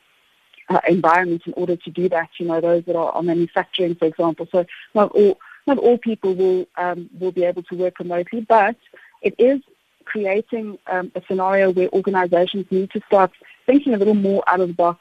uh, 0.69 0.79
environment 0.87 1.41
in 1.45 1.53
order 1.53 1.75
to 1.75 1.89
do 1.89 2.09
that. 2.09 2.29
You 2.37 2.47
know, 2.47 2.61
those 2.61 2.85
that 2.85 2.95
are, 2.95 3.11
are 3.11 3.23
manufacturing, 3.23 3.95
for 3.95 4.05
example. 4.05 4.47
So 4.51 4.65
not 4.93 5.11
all 5.11 5.39
not 5.67 5.77
all 5.77 5.97
people 5.97 6.33
will 6.33 6.65
um, 6.77 7.09
will 7.19 7.31
be 7.31 7.43
able 7.43 7.63
to 7.63 7.75
work 7.75 7.99
remotely, 7.99 8.41
but 8.41 8.75
it 9.21 9.35
is 9.37 9.61
creating 10.05 10.77
um, 10.87 11.11
a 11.15 11.21
scenario 11.27 11.71
where 11.71 11.89
organizations 11.89 12.65
need 12.71 12.91
to 12.91 13.01
start 13.07 13.31
thinking 13.65 13.93
a 13.93 13.97
little 13.97 14.13
more 14.13 14.43
out 14.47 14.59
of 14.59 14.67
the 14.69 14.73
box 14.73 14.99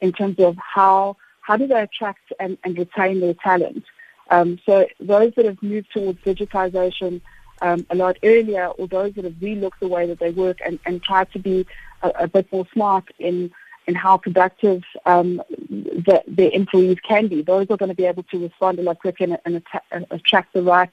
in 0.00 0.12
terms 0.12 0.38
of 0.38 0.56
how 0.56 1.16
how 1.40 1.56
do 1.56 1.66
they 1.66 1.80
attract 1.80 2.32
and, 2.38 2.58
and 2.64 2.78
retain 2.78 3.20
their 3.20 3.34
talent. 3.34 3.84
Um, 4.30 4.58
so 4.64 4.86
those 5.00 5.32
that 5.36 5.44
have 5.44 5.62
moved 5.62 5.92
towards 5.92 6.20
digitization, 6.20 7.20
um, 7.62 7.84
a 7.90 7.94
lot 7.94 8.16
earlier, 8.22 8.66
or 8.66 8.86
those 8.86 9.14
that 9.14 9.24
have 9.24 9.34
relooked 9.34 9.80
the 9.80 9.88
way 9.88 10.06
that 10.06 10.18
they 10.18 10.30
work 10.30 10.58
and, 10.64 10.78
and 10.86 11.02
to 11.02 11.38
be 11.38 11.66
a, 12.02 12.08
a 12.20 12.28
bit 12.28 12.50
more 12.52 12.66
smart 12.72 13.04
in 13.18 13.50
in 13.86 13.94
how 13.94 14.16
productive 14.16 14.82
um, 15.06 15.42
the, 15.68 16.22
their 16.28 16.50
employees 16.52 16.98
can 17.00 17.26
be. 17.26 17.42
Those 17.42 17.66
are 17.70 17.76
going 17.76 17.88
to 17.88 17.94
be 17.94 18.04
able 18.04 18.22
to 18.24 18.38
respond 18.38 18.78
a 18.78 18.82
lot 18.82 19.00
quicker 19.00 19.24
and, 19.24 19.38
and 19.44 19.56
att- 19.56 20.06
attract 20.10 20.52
the 20.52 20.62
right 20.62 20.92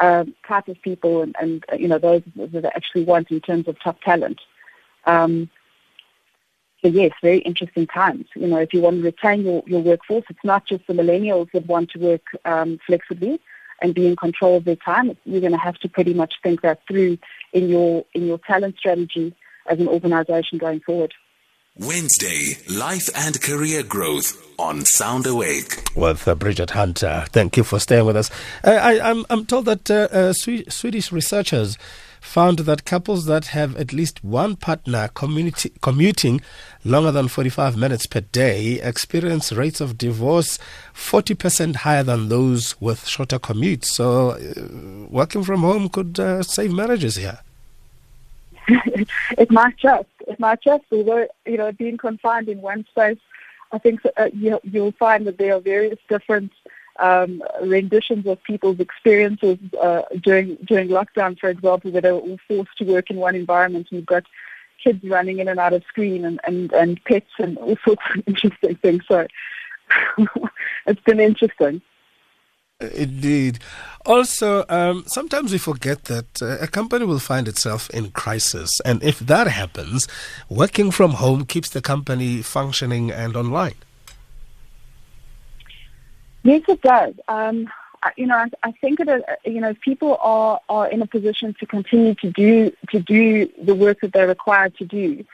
uh, 0.00 0.24
type 0.46 0.68
of 0.68 0.80
people 0.82 1.22
and, 1.22 1.36
and, 1.40 1.64
you 1.78 1.88
know 1.88 1.98
those 1.98 2.22
that 2.36 2.64
actually 2.74 3.04
want 3.04 3.30
in 3.30 3.40
terms 3.40 3.68
of 3.68 3.78
top 3.80 4.00
talent. 4.02 4.40
Um, 5.04 5.50
so 6.82 6.88
yes, 6.88 7.12
very 7.22 7.38
interesting 7.38 7.86
times. 7.86 8.26
You 8.34 8.48
know, 8.48 8.58
if 8.58 8.74
you 8.74 8.80
want 8.80 8.96
to 8.96 9.02
retain 9.02 9.42
your, 9.42 9.62
your 9.66 9.80
workforce, 9.80 10.24
it's 10.28 10.44
not 10.44 10.66
just 10.66 10.86
the 10.88 10.94
millennials 10.94 11.50
that 11.52 11.66
want 11.66 11.90
to 11.90 11.98
work 12.00 12.22
um, 12.44 12.78
flexibly 12.86 13.40
and 13.80 13.94
be 13.94 14.06
in 14.06 14.16
control 14.16 14.56
of 14.56 14.64
their 14.64 14.76
time. 14.76 15.16
You're 15.24 15.40
going 15.40 15.52
to 15.52 15.58
have 15.58 15.78
to 15.78 15.88
pretty 15.88 16.12
much 16.12 16.34
think 16.42 16.62
that 16.62 16.80
through 16.88 17.18
in 17.52 17.68
your 17.68 18.04
in 18.14 18.26
your 18.26 18.38
talent 18.38 18.78
strategy 18.78 19.34
as 19.68 19.78
an 19.78 19.86
organisation 19.86 20.58
going 20.58 20.80
forward. 20.80 21.14
Wednesday, 21.78 22.58
Life 22.68 23.08
and 23.16 23.40
Career 23.40 23.82
Growth 23.82 24.46
on 24.58 24.84
Sound 24.84 25.26
Awake. 25.26 25.82
With 25.96 26.28
uh, 26.28 26.34
Bridget 26.34 26.72
Hunter. 26.72 27.24
Thank 27.30 27.56
you 27.56 27.64
for 27.64 27.78
staying 27.78 28.04
with 28.04 28.16
us. 28.16 28.30
Uh, 28.62 28.72
I, 28.72 28.92
am 28.94 29.18
I'm, 29.18 29.26
I'm 29.30 29.46
told 29.46 29.64
that 29.66 29.90
uh, 29.90 30.08
uh 30.12 30.32
Swedish 30.32 31.12
researchers 31.12 31.78
found 32.22 32.60
that 32.60 32.84
couples 32.84 33.26
that 33.26 33.46
have 33.46 33.76
at 33.76 33.92
least 33.92 34.22
one 34.22 34.54
partner 34.54 35.08
commuting 35.08 36.40
longer 36.84 37.10
than 37.10 37.26
45 37.28 37.76
minutes 37.76 38.06
per 38.06 38.20
day 38.20 38.80
experience 38.80 39.52
rates 39.52 39.80
of 39.80 39.98
divorce 39.98 40.58
40% 40.94 41.76
higher 41.76 42.04
than 42.04 42.28
those 42.28 42.80
with 42.80 43.06
shorter 43.06 43.40
commutes. 43.40 43.86
So, 43.86 44.30
uh, 44.30 45.08
working 45.10 45.42
from 45.42 45.60
home 45.60 45.88
could 45.88 46.18
uh, 46.18 46.42
save 46.44 46.72
marriages 46.72 47.16
here. 47.16 47.40
it 48.68 49.50
might 49.50 49.76
just. 49.76 50.08
It 50.28 50.38
might 50.38 50.62
just. 50.62 50.84
Although, 50.92 51.26
you 51.44 51.56
know, 51.56 51.72
being 51.72 51.98
confined 51.98 52.48
in 52.48 52.62
one 52.62 52.86
space, 52.90 53.18
I 53.72 53.78
think 53.78 54.00
uh, 54.16 54.30
you, 54.32 54.60
you'll 54.62 54.92
find 54.92 55.26
that 55.26 55.38
there 55.38 55.54
are 55.56 55.60
various 55.60 55.98
different 56.08 56.52
um, 56.98 57.42
renditions 57.62 58.26
of 58.26 58.42
people's 58.42 58.80
experiences 58.80 59.58
uh, 59.80 60.02
during 60.20 60.56
during 60.66 60.88
lockdown, 60.88 61.38
for 61.38 61.48
example, 61.48 61.90
where 61.90 62.02
they 62.02 62.12
were 62.12 62.18
all 62.18 62.38
forced 62.46 62.76
to 62.78 62.84
work 62.84 63.10
in 63.10 63.16
one 63.16 63.34
environment. 63.34 63.88
And 63.90 63.98
you've 63.98 64.06
got 64.06 64.24
kids 64.82 65.02
running 65.04 65.38
in 65.38 65.48
and 65.48 65.60
out 65.60 65.72
of 65.72 65.84
screen 65.84 66.24
and, 66.24 66.40
and, 66.44 66.72
and 66.72 67.02
pets 67.04 67.30
and 67.38 67.56
all 67.58 67.76
sorts 67.84 68.02
of 68.14 68.22
interesting 68.26 68.76
things. 68.76 69.04
So 69.06 69.26
it's 70.86 71.00
been 71.02 71.20
interesting. 71.20 71.82
Indeed. 72.80 73.60
Also, 74.04 74.64
um, 74.68 75.04
sometimes 75.06 75.52
we 75.52 75.58
forget 75.58 76.04
that 76.04 76.42
uh, 76.42 76.58
a 76.60 76.66
company 76.66 77.04
will 77.04 77.20
find 77.20 77.46
itself 77.46 77.88
in 77.90 78.10
crisis. 78.10 78.80
And 78.84 79.02
if 79.04 79.20
that 79.20 79.46
happens, 79.46 80.08
working 80.48 80.90
from 80.90 81.12
home 81.12 81.44
keeps 81.44 81.70
the 81.70 81.80
company 81.80 82.42
functioning 82.42 83.12
and 83.12 83.36
online. 83.36 83.76
Yes, 86.42 86.62
it 86.68 86.82
does. 86.82 87.14
Um, 87.28 87.68
you 88.16 88.26
know, 88.26 88.36
I, 88.36 88.48
I 88.64 88.72
think 88.72 88.98
that 88.98 89.38
you 89.44 89.60
know 89.60 89.74
people 89.74 90.18
are, 90.20 90.60
are 90.68 90.88
in 90.88 91.02
a 91.02 91.06
position 91.06 91.54
to 91.60 91.66
continue 91.66 92.14
to 92.16 92.30
do 92.30 92.72
to 92.90 92.98
do 93.00 93.48
the 93.62 93.74
work 93.74 94.00
that 94.00 94.12
they're 94.12 94.26
required 94.26 94.76
to 94.78 94.84
do. 94.84 95.24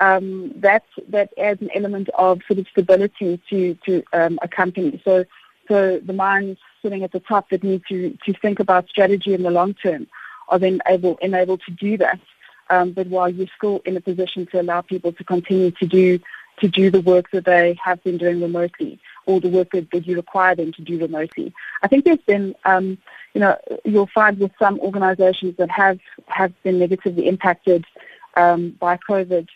Um, 0.00 0.52
that 0.56 0.82
that 1.08 1.30
adds 1.38 1.62
an 1.62 1.70
element 1.74 2.08
of 2.10 2.40
sort 2.46 2.58
of 2.58 2.66
stability 2.68 3.40
to 3.48 3.74
to 3.86 4.02
um, 4.12 4.38
a 4.42 4.48
company. 4.48 5.00
So 5.04 5.24
so 5.68 5.98
the 5.98 6.12
minds 6.12 6.60
sitting 6.82 7.02
at 7.02 7.12
the 7.12 7.20
top 7.20 7.50
that 7.50 7.64
need 7.64 7.82
to, 7.88 8.16
to 8.24 8.32
think 8.34 8.60
about 8.60 8.88
strategy 8.88 9.34
in 9.34 9.42
the 9.42 9.50
long 9.50 9.74
term 9.74 10.06
are 10.48 10.58
then 10.58 10.80
able, 10.86 11.16
enabled 11.16 11.60
to 11.66 11.72
do 11.72 11.96
that. 11.98 12.20
Um, 12.70 12.92
but 12.92 13.08
while 13.08 13.28
you're 13.28 13.48
still 13.56 13.80
in 13.84 13.96
a 13.96 14.00
position 14.00 14.46
to 14.52 14.60
allow 14.60 14.80
people 14.80 15.12
to 15.12 15.24
continue 15.24 15.70
to 15.72 15.86
do 15.86 16.20
to 16.60 16.68
do 16.68 16.90
the 16.90 17.02
work 17.02 17.30
that 17.32 17.44
they 17.44 17.78
have 17.84 18.02
been 18.02 18.16
doing 18.16 18.40
remotely 18.40 18.98
or 19.26 19.40
the 19.40 19.48
work 19.48 19.70
that, 19.72 20.06
you 20.06 20.16
require 20.16 20.54
them 20.54 20.72
to 20.72 20.82
do 20.82 20.98
remotely. 20.98 21.52
I 21.82 21.88
think 21.88 22.04
there's 22.04 22.18
been, 22.26 22.54
um, 22.64 22.98
you 23.34 23.40
know, 23.40 23.58
you'll 23.84 24.10
find 24.14 24.38
with 24.38 24.52
some 24.58 24.78
organizations 24.80 25.56
that 25.58 25.70
have, 25.70 25.98
have 26.28 26.52
been 26.62 26.78
negatively 26.78 27.26
impacted 27.28 27.84
um, 28.36 28.70
by 28.78 28.98
COVID, 29.08 29.48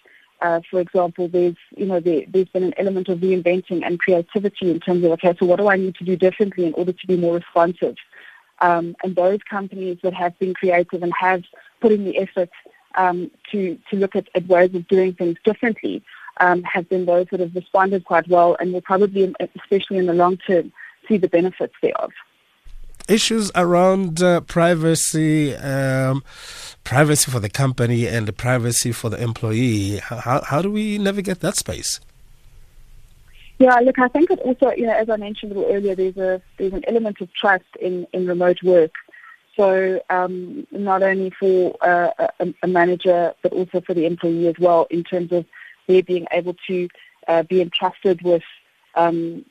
uh, 0.43 0.61
for 0.71 0.81
example, 0.81 1.29
there's 1.29 1.57
you 1.77 1.87
know 1.87 2.01
there, 2.01 2.23
has 2.35 2.49
been 2.49 2.63
an 2.63 2.75
element 2.79 3.09
of 3.09 3.19
reinventing 3.19 3.85
and 3.85 3.99
creativity 3.99 4.71
in 4.71 4.81
terms 4.81 5.05
of 5.05 5.13
okay, 5.13 5.35
so 5.39 5.47
what 5.47 5.59
do 5.59 5.69
I 5.69 5.77
need 5.77 5.95
to 5.97 6.05
do 6.05 6.17
differently 6.17 6.65
in 6.67 6.73
order 6.75 6.93
to 6.93 7.07
be 7.07 7.17
more 7.17 7.35
responsive? 7.35 7.97
Um, 8.61 8.97
and 9.03 9.15
those 9.17 9.41
companies 9.49 9.99
that 10.03 10.15
have 10.15 10.39
been 10.39 10.55
creative 10.55 11.03
and 11.03 11.13
have 11.19 11.43
put 11.81 11.93
in 11.93 12.05
the 12.05 12.19
effort 12.19 12.51
um, 12.95 13.31
to 13.53 13.79
to 13.91 13.97
look 13.97 14.17
at, 14.17 14.29
at, 14.35 14.47
ways 14.47 14.75
of 14.75 14.89
doing 14.89 15.13
things 15.13 15.37
differently 15.45 16.03
um, 16.41 16.63
have 16.65 16.89
been 16.89 17.07
those 17.07 17.27
that 17.31 17.41
have 17.41 17.55
responded 17.55 18.05
quite 18.05 18.29
well 18.29 18.57
and 18.59 18.73
will 18.73 18.81
probably, 18.81 19.35
especially 19.57 19.99
in 19.99 20.07
the 20.07 20.15
long 20.15 20.37
term, 20.39 20.73
see 21.09 21.17
the 21.17 21.29
benefits 21.29 21.75
thereof 21.83 22.13
issues 23.11 23.51
around 23.55 24.23
uh, 24.23 24.41
privacy, 24.43 25.55
um, 25.57 26.23
privacy 26.85 27.31
for 27.31 27.41
the 27.41 27.49
company 27.49 28.07
and 28.07 28.27
the 28.29 28.33
privacy 28.33 28.93
for 28.93 29.11
the 29.11 29.21
employee. 29.21 29.99
How, 29.99 30.43
how 30.47 30.63
do 30.63 30.71
we 30.71 30.97
navigate 30.97 31.41
that 31.41 31.57
space? 31.57 32.01
Yeah, 33.59 33.75
look, 33.81 33.99
I 33.99 34.09
think 34.09 34.31
it 34.31 34.39
also, 34.39 34.71
you 34.71 34.87
know, 34.87 34.95
as 34.95 35.11
I 35.11 35.17
mentioned 35.17 35.53
a 35.53 35.55
little 35.55 35.75
earlier, 35.75 35.95
there's 35.95 36.17
a 36.17 36.41
there's 36.57 36.73
an 36.73 36.83
element 36.87 37.21
of 37.21 37.33
trust 37.35 37.65
in, 37.79 38.07
in 38.13 38.27
remote 38.27 38.63
work. 38.63 38.93
So 39.55 40.01
um, 40.09 40.67
not 40.71 41.03
only 41.03 41.31
for 41.39 41.77
uh, 41.83 42.29
a, 42.39 42.55
a, 42.63 42.67
manager, 42.67 43.35
but 43.43 43.53
also 43.53 43.83
for 43.83 43.93
the 43.93 44.07
employee 44.07 44.47
as 44.49 44.55
well, 44.59 44.87
in 44.89 45.05
terms 45.05 45.33
of 45.33 45.45
their 45.91 46.03
being 46.03 46.27
able 46.31 46.57
to 46.67 46.89
uh, 47.29 47.43
be 47.43 47.61
entrusted 47.61 48.23
with 48.23 48.43
um, 48.95 49.45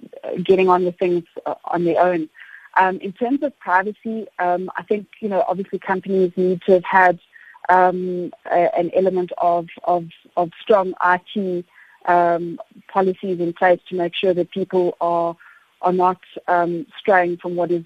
getting 0.43 0.69
on 0.69 0.85
with 0.85 0.97
things 0.97 1.23
uh, 1.45 1.55
on 1.65 1.85
their 1.85 2.01
own. 2.01 2.29
Um, 2.77 2.97
in 2.97 3.11
terms 3.13 3.41
of 3.43 3.57
privacy, 3.59 4.27
um, 4.39 4.69
I 4.75 4.83
think 4.83 5.07
you 5.21 5.29
know 5.29 5.43
obviously 5.47 5.79
companies 5.79 6.31
need 6.35 6.61
to 6.67 6.73
have 6.73 6.83
had 6.83 7.19
um, 7.69 8.31
a, 8.51 8.77
an 8.77 8.91
element 8.95 9.31
of, 9.37 9.67
of, 9.83 10.05
of 10.35 10.51
strong 10.61 10.93
IT 11.05 11.65
um, 12.05 12.59
policies 12.91 13.39
in 13.39 13.53
place 13.53 13.79
to 13.89 13.95
make 13.95 14.15
sure 14.15 14.33
that 14.33 14.51
people 14.51 14.97
are 15.01 15.35
are 15.81 15.93
not 15.93 16.19
um, 16.47 16.85
straying 16.99 17.37
from 17.37 17.55
what 17.55 17.71
is 17.71 17.85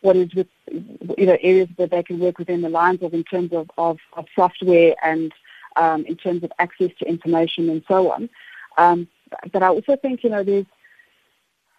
what 0.00 0.16
is 0.16 0.32
with 0.34 0.48
you 0.66 1.26
know 1.26 1.36
areas 1.40 1.68
that 1.78 1.90
they 1.90 2.02
can 2.02 2.18
work 2.18 2.38
within 2.38 2.62
the 2.62 2.68
lines 2.68 3.02
of 3.02 3.14
in 3.14 3.24
terms 3.24 3.52
of, 3.52 3.70
of, 3.78 3.98
of 4.14 4.26
software 4.34 4.94
and 5.04 5.32
um, 5.78 6.04
in 6.06 6.16
terms 6.16 6.42
of 6.44 6.52
access 6.58 6.90
to 6.98 7.08
information 7.08 7.70
and 7.70 7.82
so 7.88 8.12
on. 8.12 8.28
but 9.52 9.62
I 9.62 9.68
also 9.68 9.96
think 9.96 10.22
you 10.24 10.30
know 10.30 10.42
there's 10.42 10.66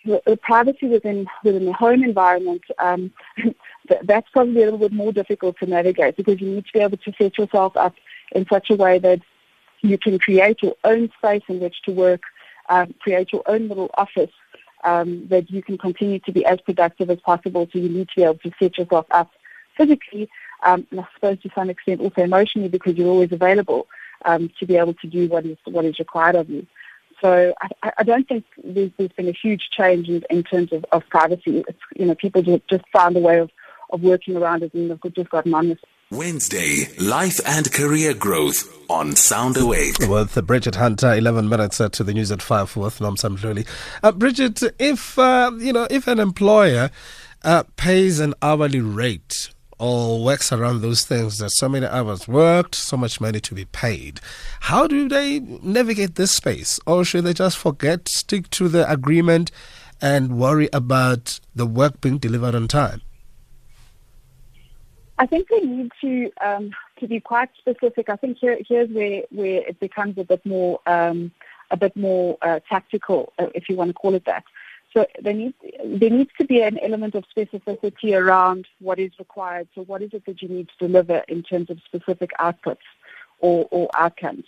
the 0.06 0.40
privacy 0.42 0.88
within 0.88 1.28
within 1.44 1.66
the 1.66 1.74
home 1.74 2.04
environment, 2.04 2.64
um, 2.80 3.12
that's 4.04 4.30
probably 4.32 4.62
a 4.62 4.66
little 4.66 4.80
bit 4.80 4.94
more 4.94 5.12
difficult 5.12 5.58
to 5.60 5.66
navigate 5.66 6.16
because 6.16 6.40
you 6.40 6.50
need 6.50 6.66
to 6.66 6.74
be 6.74 6.80
able 6.80 6.98
to 6.98 7.14
set 7.18 7.38
yourself 7.38 7.76
up 7.76 7.96
in 8.32 8.46
such 8.52 8.70
a 8.70 8.76
way 8.76 9.00
that 9.00 9.20
you 9.82 9.98
can 9.98 10.20
create 10.20 10.62
your 10.62 10.76
own 10.84 11.10
space 11.18 11.44
in 11.48 11.60
which 11.60 11.82
to 11.84 11.92
work, 11.92 12.22
um, 12.70 12.94
create 13.00 13.32
your 13.34 13.44
own 13.48 13.68
little 13.68 13.90
office 13.96 14.32
um, 14.84 15.28
that 15.28 15.50
you 15.50 15.62
can 15.62 15.78
continue 15.78 16.20
to 16.20 16.32
be 16.32 16.46
as 16.46 16.60
productive 16.62 17.10
as 17.10 17.20
possible. 17.20 17.68
So 17.72 17.80
you 17.80 17.90
need 17.90 18.08
to 18.10 18.16
be 18.16 18.24
able 18.24 18.40
to 18.40 18.52
set 18.62 18.78
yourself 18.78 19.06
up 19.12 19.32
physically, 19.78 20.30
um, 20.64 20.86
and 20.92 21.00
I 21.02 21.08
suppose 21.16 21.42
to 21.42 21.50
some 21.56 21.70
extent 21.70 22.02
also 22.02 22.22
emotionally 22.22 22.70
because 22.70 22.96
you're 22.96 23.10
always 23.10 23.32
available 23.32 23.88
um, 24.26 24.52
to 24.60 24.66
be 24.66 24.76
able 24.76 24.94
to 24.96 25.08
do 25.08 25.28
what 25.28 25.46
is 25.46 25.58
what 25.66 25.86
is 25.86 26.00
required 26.00 26.36
of 26.36 26.50
you. 26.50 26.66
So 27.22 27.54
I, 27.84 27.92
I 27.98 28.04
don't 28.04 28.28
think 28.28 28.46
there's, 28.64 28.92
there's 28.98 29.12
been 29.12 29.28
a 29.28 29.34
huge 29.34 29.70
change 29.72 30.08
in, 30.08 30.24
in 30.30 30.44
terms 30.44 30.72
of, 30.72 30.86
of 30.92 31.04
privacy. 31.10 31.64
It's, 31.68 31.80
you 31.96 32.06
know, 32.06 32.16
people 32.16 32.42
just, 32.42 32.68
just 32.70 32.86
found 32.94 33.18
a 33.18 33.20
way 33.20 33.40
of, 33.40 33.50
of 33.92 34.02
working 34.02 34.38
around 34.38 34.64
it 34.64 34.74
and 34.74 34.90
they've 34.90 35.14
just 35.14 35.30
gotten 35.30 35.54
on 35.54 35.70
with 35.70 35.80
it. 35.80 35.90
Wednesday, 36.12 36.88
Life 36.98 37.40
and 37.46 37.72
Career 37.72 38.16
Growth 38.16 38.74
on 38.90 39.16
Sound 39.16 39.58
Awake. 39.58 40.00
With 40.00 40.44
Bridget 40.48 40.76
Hunter, 40.76 41.14
11 41.14 41.48
minutes 41.48 41.80
uh, 41.80 41.90
to 41.90 42.04
the 42.04 42.14
news 42.14 42.32
at 42.32 42.42
5 42.42 42.78
with 42.78 42.98
Nomsam 42.98 43.38
Jolie. 43.38 43.66
Uh, 44.02 44.12
Bridget, 44.12 44.64
if, 44.80 45.20
uh, 45.20 45.52
you 45.58 45.72
know, 45.72 45.88
if 45.92 46.08
an 46.08 46.20
employer 46.20 46.90
uh, 47.44 47.64
pays 47.76 48.20
an 48.20 48.34
hourly 48.42 48.82
rate 48.82 49.50
or 49.80 50.24
works 50.24 50.52
around 50.52 50.82
those 50.82 51.06
things. 51.06 51.38
that 51.40 51.52
so 51.52 51.70
many 51.70 51.86
hours 51.86 52.28
worked, 52.28 52.76
so 52.76 52.98
much 52.98 53.20
money 53.22 53.40
to 53.40 53.56
be 53.56 53.66
paid. 53.66 54.20
How 54.62 54.86
do 54.86 55.08
they 55.08 55.40
navigate 55.40 56.16
this 56.16 56.32
space? 56.32 56.80
Or 56.86 57.06
should 57.06 57.24
they 57.24 57.34
just 57.34 57.58
forget, 57.58 58.08
stick 58.10 58.50
to 58.52 58.68
the 58.68 58.90
agreement, 58.92 59.52
and 60.02 60.38
worry 60.38 60.70
about 60.72 61.40
the 61.56 61.66
work 61.66 62.02
being 62.02 62.18
delivered 62.18 62.56
on 62.56 62.68
time? 62.68 63.02
I 65.18 65.26
think 65.26 65.50
we 65.50 65.62
need 65.62 65.92
to 66.02 66.32
um, 66.42 66.72
to 67.00 67.08
be 67.08 67.20
quite 67.20 67.50
specific. 67.58 68.10
I 68.10 68.16
think 68.16 68.38
here, 68.38 68.58
here's 68.68 68.90
where, 68.90 69.24
where 69.32 69.62
it 69.68 69.80
becomes 69.80 70.18
a 70.18 70.24
bit 70.24 70.46
more 70.46 70.80
um, 70.86 71.32
a 71.72 71.78
bit 71.78 71.96
more 71.96 72.38
uh, 72.42 72.60
tactical, 72.70 73.34
uh, 73.38 73.48
if 73.54 73.70
you 73.70 73.76
want 73.76 73.90
to 73.90 73.94
call 73.94 74.16
it 74.16 74.26
that. 74.26 74.44
So 74.94 75.06
there 75.22 75.34
needs, 75.34 75.56
there 75.86 76.10
needs 76.10 76.32
to 76.40 76.46
be 76.46 76.62
an 76.62 76.80
element 76.80 77.14
of 77.16 77.24
specificity 77.36 78.20
around 78.20 78.68
what 78.80 78.98
is 79.00 79.12
required. 79.20 79.68
So 79.76 79.84
what 79.84 80.02
is 80.02 80.14
it 80.14 80.26
that 80.26 80.42
you 80.42 80.50
need 80.50 80.70
to 80.70 80.88
deliver 80.88 81.24
in 81.28 81.44
terms 81.44 81.70
of 81.70 81.80
specific 81.86 82.32
outputs 82.40 82.78
or, 83.40 83.68
or 83.70 83.90
outcomes? 83.96 84.46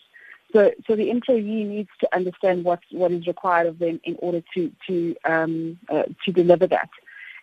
So, 0.52 0.72
so 0.86 0.96
the 0.96 1.10
employee 1.10 1.64
needs 1.64 1.90
to 2.00 2.16
understand 2.16 2.64
what, 2.64 2.80
what 2.92 3.12
is 3.12 3.28
required 3.28 3.68
of 3.68 3.80
them 3.80 4.02
in 4.04 4.16
order 4.20 4.42
to, 4.56 4.72
to, 4.88 5.16
um, 5.26 5.80
uh, 5.90 6.04
to 6.26 6.32
deliver 6.32 6.68
that. 6.68 6.90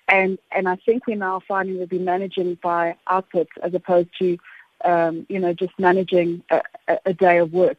And, 0.08 0.38
and 0.50 0.68
I 0.68 0.76
think 0.76 1.06
we're 1.06 1.16
now 1.16 1.40
finding 1.46 1.78
that 1.78 1.92
we're 1.92 2.00
managing 2.00 2.58
by 2.62 2.96
outputs 3.08 3.56
as 3.62 3.74
opposed 3.74 4.08
to, 4.18 4.38
um, 4.84 5.26
you 5.28 5.38
know, 5.38 5.52
just 5.52 5.72
managing 5.78 6.42
a, 6.50 6.62
a 7.06 7.14
day 7.14 7.38
of 7.38 7.52
work. 7.52 7.78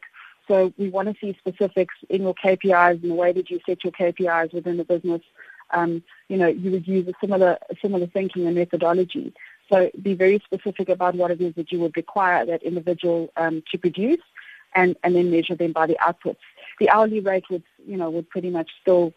So 0.50 0.72
we 0.76 0.88
want 0.88 1.06
to 1.06 1.14
see 1.20 1.36
specifics 1.38 1.94
in 2.08 2.22
your 2.22 2.34
KPIs 2.34 3.00
and 3.02 3.10
the 3.12 3.14
way 3.14 3.30
that 3.30 3.50
you 3.50 3.60
set 3.64 3.84
your 3.84 3.92
KPIs 3.92 4.52
within 4.52 4.78
the 4.78 4.84
business. 4.84 5.22
Um, 5.70 6.02
you 6.28 6.36
know, 6.36 6.48
you 6.48 6.72
would 6.72 6.88
use 6.88 7.06
a 7.06 7.12
similar, 7.20 7.56
similar 7.80 8.08
thinking 8.08 8.48
and 8.48 8.56
methodology. 8.56 9.32
So 9.70 9.92
be 10.02 10.14
very 10.14 10.42
specific 10.44 10.88
about 10.88 11.14
what 11.14 11.30
it 11.30 11.40
is 11.40 11.54
that 11.54 11.70
you 11.70 11.78
would 11.78 11.96
require 11.96 12.44
that 12.46 12.64
individual 12.64 13.32
um, 13.36 13.62
to 13.70 13.78
produce, 13.78 14.18
and, 14.74 14.96
and 15.04 15.14
then 15.14 15.30
measure 15.30 15.54
them 15.54 15.70
by 15.70 15.86
the 15.86 15.96
outputs. 16.02 16.42
The 16.80 16.90
hourly 16.90 17.20
rate 17.20 17.44
would, 17.48 17.62
you 17.86 17.96
know, 17.96 18.10
would 18.10 18.28
pretty 18.28 18.50
much 18.50 18.70
still 18.82 19.12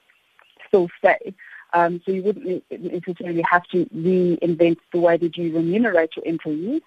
still 0.68 0.88
stay. 1.00 1.34
Um, 1.74 2.00
so 2.06 2.12
you 2.12 2.22
wouldn't 2.22 2.64
necessarily 2.70 3.44
have 3.50 3.64
to 3.72 3.86
reinvent 3.86 4.78
the 4.92 5.00
way 5.00 5.18
that 5.18 5.36
you 5.36 5.56
remunerate 5.56 6.16
your 6.16 6.26
employees. 6.26 6.84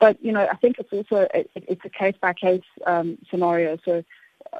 But 0.00 0.22
you 0.24 0.32
know, 0.32 0.46
I 0.50 0.56
think 0.56 0.78
it's 0.78 0.92
also 0.92 1.28
a, 1.32 1.46
it's 1.54 1.84
a 1.84 1.90
case 1.90 2.16
by 2.20 2.32
case 2.32 2.62
scenario. 3.30 3.78
So 3.84 4.02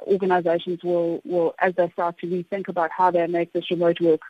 organisations 0.03 0.83
will 0.83 1.21
will 1.25 1.55
as 1.59 1.75
they 1.75 1.89
start 1.89 2.19
to 2.19 2.27
rethink 2.27 2.67
about 2.67 2.91
how 2.91 3.11
they 3.11 3.25
make 3.27 3.51
this 3.51 3.69
remote 3.69 3.99
work 3.99 4.21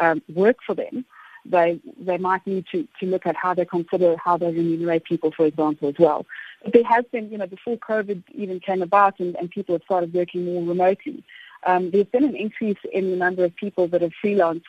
um, 0.00 0.22
work 0.34 0.58
for 0.64 0.74
them, 0.74 1.04
they 1.44 1.80
they 1.98 2.18
might 2.18 2.46
need 2.46 2.66
to, 2.72 2.86
to 3.00 3.06
look 3.06 3.26
at 3.26 3.36
how 3.36 3.54
they 3.54 3.64
consider 3.64 4.16
how 4.22 4.36
they 4.36 4.46
remunerate 4.46 5.04
people, 5.04 5.32
for 5.32 5.46
example, 5.46 5.88
as 5.88 5.94
well. 5.98 6.26
But 6.62 6.72
there 6.72 6.84
has 6.84 7.04
been, 7.12 7.30
you 7.30 7.38
know, 7.38 7.46
before 7.46 7.76
COVID 7.76 8.22
even 8.34 8.60
came 8.60 8.82
about 8.82 9.20
and, 9.20 9.36
and 9.36 9.50
people 9.50 9.74
have 9.74 9.82
started 9.84 10.12
working 10.12 10.44
more 10.44 10.62
remotely, 10.62 11.22
um, 11.66 11.90
there's 11.90 12.06
been 12.06 12.24
an 12.24 12.36
increase 12.36 12.78
in 12.92 13.10
the 13.10 13.16
number 13.16 13.44
of 13.44 13.54
people 13.56 13.88
that 13.88 14.02
have 14.02 14.12
freelanced 14.22 14.62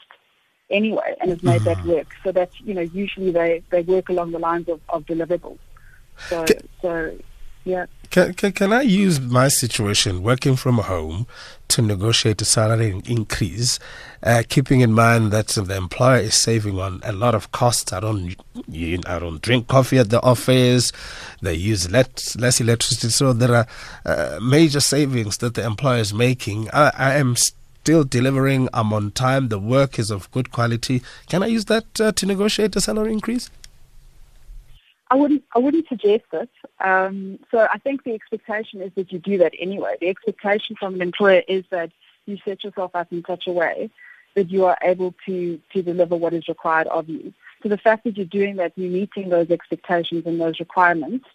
anyway 0.69 1.15
and 1.19 1.31
have 1.31 1.43
made 1.43 1.61
that 1.61 1.83
work. 1.85 2.07
So 2.23 2.31
that, 2.31 2.51
you 2.59 2.75
know, 2.75 2.81
usually 2.81 3.31
they, 3.31 3.63
they 3.71 3.81
work 3.81 4.09
along 4.09 4.31
the 4.31 4.39
lines 4.39 4.69
of, 4.69 4.81
of 4.89 5.05
deliverables. 5.05 5.57
So, 6.27 6.45
can, 6.45 6.67
so 6.81 7.17
yeah. 7.65 7.85
Can, 8.09 8.33
can, 8.33 8.51
can 8.51 8.73
I 8.73 8.81
use 8.81 9.19
my 9.19 9.47
situation 9.47 10.23
working 10.23 10.55
from 10.55 10.79
home 10.79 11.27
to 11.67 11.81
negotiate 11.83 12.41
a 12.41 12.45
salary 12.45 12.99
increase, 13.05 13.77
uh, 14.23 14.41
keeping 14.49 14.81
in 14.81 14.91
mind 14.91 15.31
that 15.31 15.49
the 15.49 15.75
employer 15.75 16.17
is 16.17 16.33
saving 16.33 16.79
on 16.79 16.99
a 17.03 17.11
lot 17.11 17.35
of 17.35 17.51
costs. 17.51 17.93
I 17.93 17.99
don't, 17.99 18.35
I 18.67 19.19
don't 19.19 19.41
drink 19.41 19.67
coffee 19.67 19.99
at 19.99 20.09
the 20.09 20.21
office. 20.23 20.91
They 21.43 21.53
use 21.53 21.91
less, 21.91 22.35
less 22.35 22.59
electricity, 22.59 23.09
so 23.09 23.33
there 23.33 23.53
are 23.53 23.67
uh, 24.05 24.39
major 24.41 24.79
savings 24.79 25.37
that 25.37 25.53
the 25.53 25.63
employer 25.63 25.99
is 25.99 26.13
making. 26.13 26.69
I, 26.73 26.91
I 26.97 27.13
am 27.15 27.35
still 27.35 28.03
delivering. 28.03 28.67
I'm 28.73 28.91
on 28.91 29.11
time. 29.11 29.49
The 29.49 29.59
work 29.59 29.99
is 29.99 30.09
of 30.09 30.31
good 30.31 30.51
quality. 30.51 31.03
Can 31.27 31.43
I 31.43 31.47
use 31.47 31.65
that 31.65 32.01
uh, 32.01 32.11
to 32.13 32.25
negotiate 32.25 32.75
a 32.75 32.81
salary 32.81 33.13
increase? 33.13 33.51
I 35.09 35.15
wouldn't. 35.15 35.43
I 35.55 35.59
wouldn't 35.59 35.87
suggest 35.87 36.25
it. 36.33 36.49
Um, 36.79 37.39
so 37.49 37.67
I 37.71 37.77
think 37.79 38.03
the 38.03 38.13
expectation 38.13 38.81
is 38.81 38.91
that 38.95 39.11
you 39.11 39.19
do 39.19 39.37
that 39.39 39.53
anyway. 39.59 39.95
The 39.99 40.09
expectation 40.09 40.75
from 40.75 40.95
an 40.95 41.01
employer 41.01 41.43
is 41.47 41.63
that 41.71 41.91
you 42.25 42.37
set 42.45 42.63
yourself 42.63 42.91
up 42.95 43.11
in 43.11 43.23
such 43.27 43.47
a 43.47 43.51
way 43.51 43.89
that 44.35 44.51
you 44.51 44.65
are 44.65 44.77
able 44.83 45.15
to 45.25 45.59
to 45.73 45.81
deliver 45.81 46.15
what 46.15 46.33
is 46.33 46.47
required 46.47 46.87
of 46.87 47.09
you. 47.09 47.33
So 47.63 47.69
the 47.69 47.77
fact 47.77 48.03
that 48.03 48.17
you're 48.17 48.25
doing 48.25 48.57
that, 48.57 48.73
you're 48.75 48.91
meeting 48.91 49.29
those 49.29 49.49
expectations 49.49 50.23
and 50.25 50.39
those 50.39 50.59
requirements, 50.59 51.25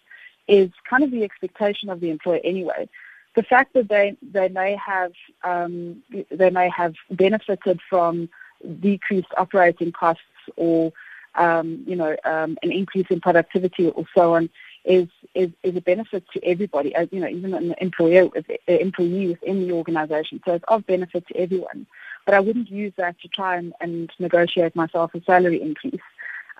is 0.47 0.69
kind 0.89 1.03
of 1.03 1.11
the 1.11 1.23
expectation 1.23 1.89
of 1.89 1.99
the 1.99 2.09
employer 2.09 2.39
anyway. 2.43 2.87
The 3.35 3.43
fact 3.43 3.73
that 3.73 3.89
they 3.89 4.15
they 4.21 4.47
may 4.47 4.75
have 4.77 5.11
um, 5.43 6.01
they 6.31 6.49
may 6.49 6.69
have 6.69 6.95
benefited 7.11 7.79
from 7.89 8.29
decreased 8.79 9.33
operating 9.37 9.91
costs 9.91 10.23
or 10.55 10.93
um, 11.35 11.83
you 11.85 11.95
know, 11.95 12.15
um, 12.23 12.57
an 12.63 12.71
increase 12.71 13.07
in 13.09 13.21
productivity 13.21 13.89
or 13.89 14.05
so 14.15 14.35
on 14.35 14.49
is, 14.83 15.07
is, 15.33 15.49
is 15.63 15.75
a 15.75 15.81
benefit 15.81 16.23
to 16.33 16.43
everybody, 16.45 16.93
you 17.11 17.19
know, 17.19 17.27
even 17.27 17.53
an 17.53 17.75
employer, 17.79 18.29
employee 18.67 19.29
within 19.29 19.67
the 19.67 19.73
organization. 19.73 20.41
So 20.45 20.53
it's 20.53 20.65
of 20.67 20.85
benefit 20.85 21.27
to 21.27 21.37
everyone. 21.37 21.87
But 22.25 22.35
I 22.35 22.39
wouldn't 22.39 22.71
use 22.71 22.93
that 22.97 23.19
to 23.21 23.27
try 23.27 23.57
and, 23.57 23.73
and 23.81 24.11
negotiate 24.19 24.75
myself 24.75 25.13
a 25.13 25.21
salary 25.23 25.61
increase. 25.61 26.01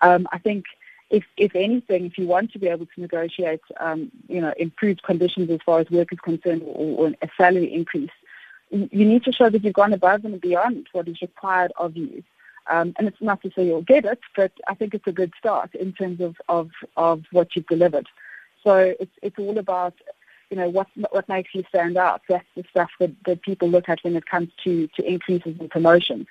Um, 0.02 0.28
I 0.32 0.38
think 0.38 0.64
if, 1.10 1.24
if 1.36 1.54
anything, 1.54 2.06
if 2.06 2.18
you 2.18 2.26
want 2.26 2.52
to 2.52 2.58
be 2.58 2.68
able 2.68 2.86
to 2.86 3.00
negotiate, 3.00 3.60
um, 3.78 4.10
you 4.28 4.40
know, 4.40 4.52
improved 4.56 5.02
conditions 5.02 5.50
as 5.50 5.60
far 5.64 5.80
as 5.80 5.90
work 5.90 6.12
is 6.12 6.18
concerned 6.20 6.62
or, 6.62 7.08
or 7.08 7.12
a 7.22 7.28
salary 7.36 7.72
increase, 7.72 8.10
you 8.70 9.04
need 9.04 9.24
to 9.24 9.32
show 9.32 9.48
that 9.48 9.62
you've 9.62 9.74
gone 9.74 9.92
above 9.92 10.24
and 10.24 10.40
beyond 10.40 10.88
what 10.92 11.06
is 11.06 11.22
required 11.22 11.72
of 11.76 11.96
you. 11.96 12.22
Um, 12.68 12.94
and 12.98 13.06
it's 13.06 13.20
not 13.20 13.42
to 13.42 13.50
say 13.54 13.66
you'll 13.66 13.82
get 13.82 14.04
it, 14.04 14.20
but 14.34 14.52
I 14.66 14.74
think 14.74 14.94
it's 14.94 15.06
a 15.06 15.12
good 15.12 15.32
start 15.38 15.74
in 15.74 15.92
terms 15.92 16.20
of, 16.20 16.36
of, 16.48 16.70
of 16.96 17.24
what 17.30 17.54
you've 17.54 17.66
delivered. 17.66 18.08
So 18.64 18.94
it's, 18.98 19.12
it's 19.22 19.38
all 19.38 19.58
about, 19.58 19.94
you 20.50 20.56
know, 20.56 20.68
what, 20.68 20.88
what 21.10 21.28
makes 21.28 21.54
you 21.54 21.62
stand 21.68 21.96
out. 21.96 22.22
That's 22.28 22.46
the 22.56 22.64
stuff 22.70 22.90
that, 22.98 23.12
that 23.26 23.42
people 23.42 23.68
look 23.68 23.88
at 23.88 24.00
when 24.02 24.16
it 24.16 24.26
comes 24.26 24.50
to, 24.64 24.88
to 24.96 25.08
increases 25.08 25.56
in 25.60 25.68
promotions. 25.68 26.26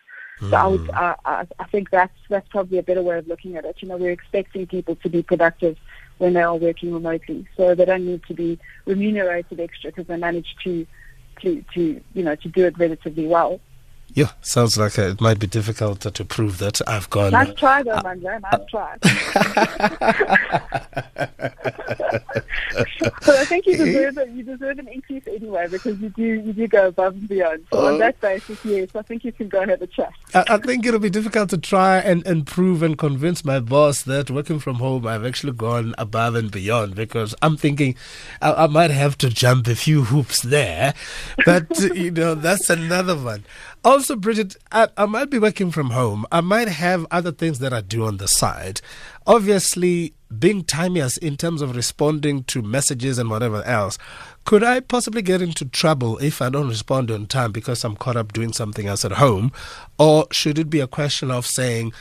So 0.49 0.53
I, 0.53 0.67
would, 0.67 0.81
hmm. 0.81 0.89
I, 0.93 1.45
I 1.59 1.63
think 1.71 1.91
that's, 1.91 2.11
that's 2.27 2.47
probably 2.49 2.77
a 2.77 2.83
better 2.83 3.01
way 3.01 3.17
of 3.17 3.27
looking 3.27 3.55
at 3.55 3.63
it. 3.63 3.77
You 3.79 3.87
know, 3.87 3.95
we're 3.95 4.11
expecting 4.11 4.67
people 4.67 4.97
to 4.97 5.09
be 5.09 5.23
productive 5.23 5.77
when 6.17 6.33
they 6.33 6.41
are 6.41 6.55
working 6.55 6.93
remotely. 6.93 7.47
So 7.55 7.73
they 7.73 7.85
don't 7.85 8.05
need 8.05 8.23
to 8.25 8.33
be 8.33 8.59
remunerated 8.85 9.61
extra 9.61 9.91
because 9.91 10.07
they 10.07 10.17
manage 10.17 10.57
to, 10.65 10.85
to, 11.41 11.63
to, 11.73 12.01
you 12.13 12.23
know, 12.23 12.35
to 12.35 12.49
do 12.49 12.65
it 12.65 12.77
relatively 12.77 13.27
well. 13.27 13.61
Yeah, 14.15 14.31
sounds 14.41 14.77
like 14.77 14.97
it 14.97 15.19
might 15.19 15.39
be 15.39 15.47
difficult 15.47 15.99
to 15.99 16.25
prove 16.25 16.57
that 16.59 16.79
I've 16.87 17.09
gone. 17.09 17.33
Nice 17.33 17.53
try, 17.55 17.83
though, 17.83 17.91
uh, 17.91 18.01
Mandla. 18.01 18.41
Nice 18.41 18.61
try. 18.69 18.97
but 22.75 23.35
I 23.35 23.45
think 23.45 23.65
you 23.65 23.75
deserve 23.75 24.17
it. 24.17 24.29
You 24.29 24.43
deserve 24.43 24.79
an 24.79 24.87
increase 24.87 25.23
anyway 25.27 25.67
because 25.69 25.99
you 25.99 26.09
do 26.09 26.23
you 26.23 26.53
do 26.53 26.65
go 26.67 26.87
above 26.87 27.15
and 27.15 27.27
beyond. 27.27 27.65
So 27.73 27.85
on 27.85 27.93
oh. 27.95 27.97
that 27.97 28.19
basis, 28.21 28.63
yes, 28.63 28.89
I 28.95 29.01
think 29.01 29.25
you 29.25 29.33
can 29.33 29.49
go 29.49 29.61
and 29.61 29.71
have 29.71 29.81
a 29.81 29.87
chat. 29.87 30.13
I, 30.33 30.45
I 30.47 30.57
think 30.59 30.85
it'll 30.85 30.99
be 31.01 31.09
difficult 31.09 31.49
to 31.49 31.57
try 31.57 31.97
and, 31.97 32.25
and 32.25 32.47
prove 32.47 32.83
and 32.83 32.97
convince 32.97 33.43
my 33.43 33.59
boss 33.59 34.01
that 34.03 34.31
working 34.31 34.59
from 34.59 34.75
home, 34.75 35.05
I've 35.05 35.25
actually 35.25 35.53
gone 35.53 35.93
above 35.97 36.35
and 36.35 36.49
beyond 36.51 36.95
because 36.95 37.35
I'm 37.41 37.57
thinking 37.57 37.95
I, 38.41 38.53
I 38.53 38.67
might 38.67 38.91
have 38.91 39.17
to 39.19 39.29
jump 39.29 39.67
a 39.67 39.75
few 39.75 40.05
hoops 40.05 40.41
there, 40.41 40.93
but 41.45 41.77
you 41.95 42.11
know 42.11 42.33
that's 42.33 42.69
another 42.69 43.17
one. 43.17 43.43
Also, 43.85 44.15
Bridget, 44.15 44.57
I, 44.71 44.87
I, 44.97 45.05
might 45.05 45.29
be 45.29 45.37
working 45.37 45.69
from 45.69 45.91
home. 45.91 46.25
I 46.31 46.41
might 46.41 46.67
have 46.67 47.05
other 47.11 47.31
things 47.31 47.59
that 47.59 47.71
I 47.71 47.81
do 47.81 48.03
on 48.05 48.17
the 48.17 48.27
side. 48.27 48.81
Obviously, 49.27 50.15
being 50.39 50.63
timeous 50.63 51.17
in 51.17 51.37
terms 51.37 51.61
of 51.61 51.75
responding 51.75 52.45
to 52.45 52.63
messages 52.63 53.19
and 53.19 53.29
whatever 53.29 53.61
else, 53.61 53.99
could 54.43 54.63
I 54.63 54.79
possibly 54.79 55.21
get 55.21 55.39
into 55.39 55.65
trouble 55.65 56.17
if 56.17 56.41
I 56.41 56.49
don't 56.49 56.67
respond 56.67 57.11
on 57.11 57.27
time 57.27 57.51
because 57.51 57.83
I'm 57.83 57.95
caught 57.95 58.17
up 58.17 58.33
doing 58.33 58.53
something 58.53 58.87
else 58.87 59.05
at 59.05 59.11
home? 59.11 59.51
Or 59.99 60.25
should 60.31 60.57
it 60.57 60.71
be 60.71 60.79
a 60.79 60.87
question 60.87 61.29
of 61.29 61.45
saying, 61.45 61.93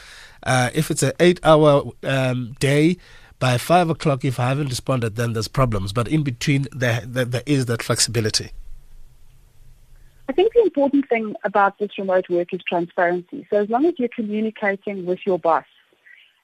uh, 0.43 0.71
if 0.73 0.91
it's 0.91 1.03
an 1.03 1.13
eight 1.21 1.39
hour 1.45 1.91
um, 2.03 2.57
day, 2.61 2.97
by 3.41 3.59
five 3.59 3.91
o'clock, 3.91 4.25
if 4.25 4.41
I 4.41 4.49
haven't 4.49 4.69
responded, 4.69 5.17
then 5.17 5.35
there's 5.35 5.49
problems. 5.49 5.93
But 5.93 6.09
in 6.09 6.23
between, 6.23 6.67
there, 6.73 7.03
there, 7.05 7.27
there 7.27 7.43
is 7.45 7.67
that 7.67 7.83
flexibility. 7.83 8.53
I 10.29 10.33
think 10.33 10.55
the 10.55 10.63
important 10.63 11.09
thing 11.09 11.35
about 11.45 11.79
this 11.79 11.99
remote 11.99 12.29
work 12.29 12.55
is 12.55 12.61
transparency. 12.67 13.47
So 13.51 13.59
as 13.59 13.69
long 13.69 13.85
as 13.87 13.95
you're 13.99 14.09
communicating 14.09 15.05
with 15.05 15.21
your 15.27 15.39
boss 15.39 15.67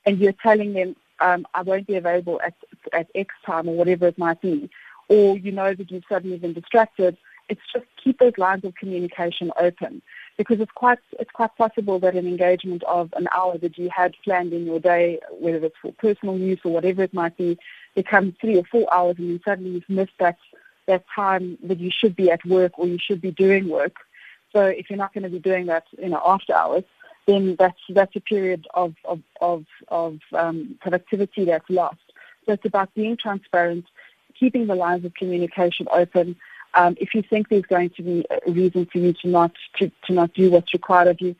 and 0.05 0.19
you're 0.19 0.35
telling 0.43 0.75
them, 0.75 0.97
um, 1.21 1.47
I 1.55 1.63
won't 1.63 1.87
be 1.87 1.97
available 1.97 2.41
at, 2.43 2.55
at 2.93 3.09
X 3.15 3.35
time 3.45 3.69
or 3.69 3.77
whatever 3.77 4.07
it 4.07 4.19
might 4.19 4.41
be, 4.41 4.71
or 5.09 5.37
you 5.37 5.53
know 5.53 5.75
that 5.75 5.91
you've 5.91 6.05
suddenly 6.09 6.39
been 6.39 6.53
distracted, 6.53 7.17
it's 7.49 7.61
just 7.73 7.85
keep 8.03 8.19
those 8.19 8.39
lines 8.39 8.65
of 8.65 8.75
communication 8.77 9.51
open 9.59 10.01
because 10.39 10.61
it's 10.61 10.71
quite 10.73 10.99
it's 11.19 11.33
quite 11.33 11.55
possible 11.57 11.99
that 11.99 12.15
an 12.15 12.27
engagement 12.27 12.83
of 12.85 13.13
an 13.17 13.29
hour 13.37 13.59
that 13.59 13.77
you 13.77 13.91
had 13.95 14.15
planned 14.25 14.53
in 14.53 14.65
your 14.65 14.79
day, 14.79 15.19
whether 15.33 15.67
it's 15.67 15.77
for 15.83 15.93
personal 15.93 16.39
use 16.39 16.61
or 16.65 16.73
whatever 16.73 17.03
it 17.03 17.13
might 17.13 17.37
be, 17.37 17.59
becomes 17.95 18.35
three 18.41 18.57
or 18.57 18.65
four 18.65 18.93
hours 18.95 19.17
and 19.19 19.31
then 19.31 19.41
suddenly 19.45 19.73
you've 19.73 19.89
missed 19.89 20.17
that 20.21 20.39
that 20.91 21.05
time 21.15 21.47
that 21.69 21.79
you 21.85 21.91
should 21.99 22.15
be 22.23 22.27
at 22.37 22.43
work 22.57 22.73
or 22.79 22.87
you 22.93 22.99
should 23.07 23.21
be 23.29 23.33
doing 23.45 23.65
work. 23.69 23.97
So 24.53 24.61
if 24.81 24.85
you're 24.89 25.05
not 25.05 25.15
going 25.15 25.29
to 25.29 25.35
be 25.39 25.39
doing 25.51 25.67
that, 25.73 25.85
you 26.05 26.11
know, 26.13 26.23
after 26.35 26.53
hours, 26.63 26.85
then 27.27 27.57
that's 27.63 27.83
that's 27.99 28.17
a 28.17 28.25
period 28.33 28.67
of 28.83 28.95
of 29.05 29.21
of, 29.41 29.65
of 29.89 30.19
um, 30.43 30.57
productivity 30.85 31.45
that's 31.45 31.71
lost. 31.71 32.07
So 32.45 32.53
it's 32.55 32.65
about 32.65 32.93
being 32.95 33.17
transparent, 33.17 33.85
keeping 34.39 34.67
the 34.67 34.75
lines 34.75 35.05
of 35.05 35.15
communication 35.15 35.87
open. 35.93 36.37
Um, 36.75 36.97
if 37.05 37.15
you 37.15 37.23
think 37.23 37.49
there's 37.49 37.71
going 37.77 37.91
to 37.91 38.03
be 38.03 38.25
a 38.47 38.51
reason 38.51 38.87
for 38.91 38.99
you 38.99 39.13
to 39.21 39.29
not 39.29 39.53
to, 39.79 39.91
to 40.07 40.13
not 40.13 40.35
do 40.35 40.51
what's 40.51 40.73
required 40.73 41.09
of 41.09 41.21
you, 41.21 41.37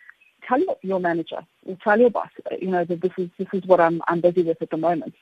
tell 0.47 0.61
your, 0.61 0.77
your 0.83 1.01
manager, 1.01 1.41
tell 1.83 1.99
your 1.99 2.11
boss, 2.11 2.31
you 2.61 2.71
know, 2.75 2.85
that 2.85 3.01
this 3.01 3.13
is 3.17 3.29
this 3.39 3.49
is 3.53 3.65
what 3.71 3.81
I'm 3.81 4.03
I'm 4.09 4.21
busy 4.21 4.43
with 4.43 4.61
at 4.63 4.71
the 4.71 4.77
moment. 4.77 5.15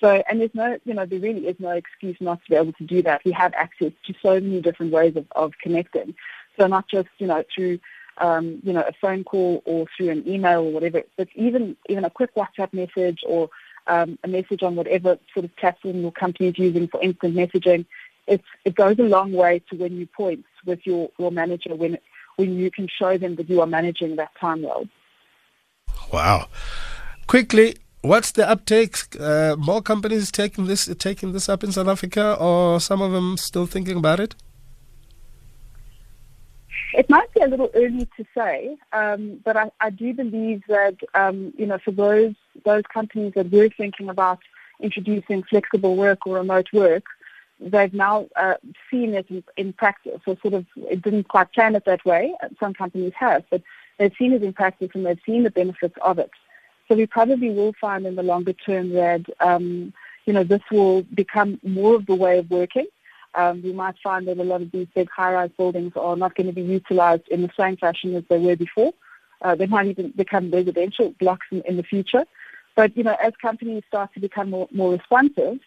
So, 0.00 0.22
and 0.28 0.40
there's 0.40 0.54
no, 0.54 0.78
you 0.84 0.94
know, 0.94 1.06
there 1.06 1.18
really 1.18 1.46
is 1.48 1.56
no 1.58 1.70
excuse 1.70 2.16
not 2.20 2.42
to 2.44 2.50
be 2.50 2.56
able 2.56 2.72
to 2.74 2.84
do 2.84 3.02
that. 3.02 3.22
We 3.24 3.32
have 3.32 3.52
access 3.54 3.92
to 4.06 4.14
so 4.22 4.34
many 4.34 4.60
different 4.60 4.92
ways 4.92 5.16
of, 5.16 5.26
of 5.34 5.52
connecting. 5.60 6.14
So 6.58 6.66
not 6.66 6.88
just, 6.88 7.08
you 7.18 7.26
know, 7.26 7.42
through, 7.52 7.80
um, 8.18 8.60
you 8.62 8.72
know, 8.72 8.82
a 8.82 8.92
phone 9.00 9.24
call 9.24 9.62
or 9.64 9.86
through 9.96 10.10
an 10.10 10.28
email 10.28 10.60
or 10.60 10.72
whatever, 10.72 11.02
but 11.16 11.28
even 11.34 11.76
even 11.88 12.04
a 12.04 12.10
quick 12.10 12.34
WhatsApp 12.34 12.72
message 12.72 13.20
or 13.26 13.50
um, 13.88 14.18
a 14.22 14.28
message 14.28 14.62
on 14.62 14.76
whatever 14.76 15.18
sort 15.34 15.44
of 15.44 15.56
platform 15.56 16.00
your 16.00 16.12
company 16.12 16.48
is 16.48 16.58
using 16.58 16.88
for 16.88 17.02
instant 17.02 17.34
messaging. 17.34 17.84
It's, 18.26 18.44
it 18.64 18.74
goes 18.74 18.98
a 18.98 19.04
long 19.04 19.32
way 19.32 19.62
to 19.70 19.76
win 19.76 19.96
you 19.96 20.06
points 20.06 20.48
with 20.66 20.80
your, 20.84 21.10
your 21.18 21.32
manager 21.32 21.74
when 21.74 21.98
when 22.36 22.56
you 22.56 22.70
can 22.70 22.86
show 22.86 23.18
them 23.18 23.34
that 23.34 23.50
you 23.50 23.60
are 23.60 23.66
managing 23.66 24.14
that 24.16 24.30
time 24.40 24.62
well. 24.62 24.86
Wow. 26.12 26.48
Quickly, 27.26 27.76
what's 28.02 28.32
the 28.32 28.48
uptake? 28.48 28.96
Uh, 29.18 29.56
more 29.58 29.82
companies 29.82 30.30
taking 30.30 30.66
this 30.66 30.86
taking 30.98 31.32
this 31.32 31.48
up 31.48 31.64
in 31.64 31.72
South 31.72 31.88
Africa, 31.88 32.36
or 32.38 32.80
some 32.80 33.00
of 33.02 33.12
them 33.12 33.36
still 33.36 33.66
thinking 33.66 33.98
about 33.98 34.20
it? 34.20 34.34
It 36.94 37.08
might 37.10 37.32
be 37.34 37.40
a 37.40 37.46
little 37.46 37.70
early 37.74 38.08
to 38.16 38.24
say, 38.34 38.76
um, 38.92 39.40
but 39.44 39.56
I, 39.56 39.70
I, 39.80 39.90
do 39.90 40.14
believe 40.14 40.62
that 40.68 40.96
um, 41.14 41.52
you 41.56 41.66
know 41.66 41.78
for 41.78 41.90
those 41.90 42.34
those 42.64 42.84
companies 42.92 43.34
that 43.34 43.50
were 43.50 43.68
thinking 43.68 44.08
about 44.08 44.40
introducing 44.80 45.42
flexible 45.42 45.96
work 45.96 46.26
or 46.26 46.36
remote 46.36 46.68
work, 46.72 47.04
they've 47.60 47.92
now 47.92 48.26
uh, 48.36 48.54
seen 48.90 49.14
it 49.14 49.26
in, 49.28 49.42
in, 49.56 49.72
practice. 49.72 50.20
So 50.24 50.36
sort 50.40 50.54
of, 50.54 50.66
it 50.76 51.02
didn't 51.02 51.28
quite 51.28 51.52
plan 51.52 51.74
it 51.74 51.84
that 51.84 52.04
way. 52.04 52.34
Some 52.60 52.74
companies 52.74 53.12
have, 53.18 53.44
but 53.50 53.62
they've 53.98 54.12
seen 54.18 54.32
it 54.32 54.42
in 54.42 54.52
practice 54.52 54.90
and 54.94 55.04
they've 55.04 55.20
seen 55.26 55.42
the 55.42 55.50
benefits 55.50 55.96
of 56.02 56.18
it. 56.18 56.30
So 56.88 56.94
we 56.94 57.06
probably 57.06 57.50
will 57.50 57.74
find 57.78 58.06
in 58.06 58.16
the 58.16 58.22
longer 58.22 58.54
term 58.54 58.90
that, 58.94 59.24
um, 59.40 59.92
you 60.24 60.32
know, 60.32 60.42
this 60.42 60.62
will 60.72 61.02
become 61.02 61.60
more 61.62 61.94
of 61.94 62.06
the 62.06 62.14
way 62.14 62.38
of 62.38 62.50
working. 62.50 62.86
Um, 63.34 63.62
we 63.62 63.72
might 63.72 63.96
find 64.02 64.26
that 64.26 64.38
a 64.38 64.42
lot 64.42 64.62
of 64.62 64.72
these 64.72 64.88
big 64.94 65.10
high-rise 65.10 65.50
buildings 65.56 65.92
are 65.96 66.16
not 66.16 66.34
going 66.34 66.46
to 66.46 66.52
be 66.52 66.62
utilized 66.62 67.28
in 67.28 67.42
the 67.42 67.50
same 67.58 67.76
fashion 67.76 68.14
as 68.14 68.24
they 68.30 68.38
were 68.38 68.56
before. 68.56 68.92
Uh, 69.42 69.54
they 69.54 69.66
might 69.66 69.86
even 69.86 70.12
become 70.16 70.50
residential 70.50 71.14
blocks 71.20 71.46
in, 71.50 71.60
in 71.62 71.76
the 71.76 71.82
future. 71.82 72.24
But, 72.74 72.96
you 72.96 73.04
know, 73.04 73.16
as 73.22 73.34
companies 73.40 73.82
start 73.86 74.14
to 74.14 74.20
become 74.20 74.50
more, 74.50 74.68
more 74.72 74.92
responsive, 74.92 75.58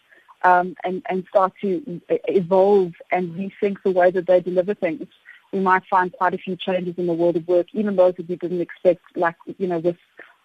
um, 0.44 0.76
and, 0.84 1.04
and 1.08 1.24
start 1.30 1.54
to 1.62 2.02
evolve 2.10 2.94
and 3.12 3.32
rethink 3.34 3.78
the 3.84 3.92
way 3.92 4.10
that 4.12 4.26
they 4.26 4.42
deliver 4.42 4.74
things, 4.74 5.08
we 5.54 5.60
might 5.60 5.84
find 5.90 6.12
quite 6.14 6.34
a 6.34 6.38
few 6.38 6.56
changes 6.56 6.96
in 6.98 7.06
the 7.08 7.14
world 7.14 7.36
of 7.36 7.48
work, 7.48 7.68
even 7.74 7.96
those 7.96 8.16
that 8.16 8.28
we 8.28 8.38
didn't 8.38 8.62
expect, 8.62 9.02
like, 9.16 9.36
you 9.60 9.68
know, 9.68 9.80
with 9.80 9.98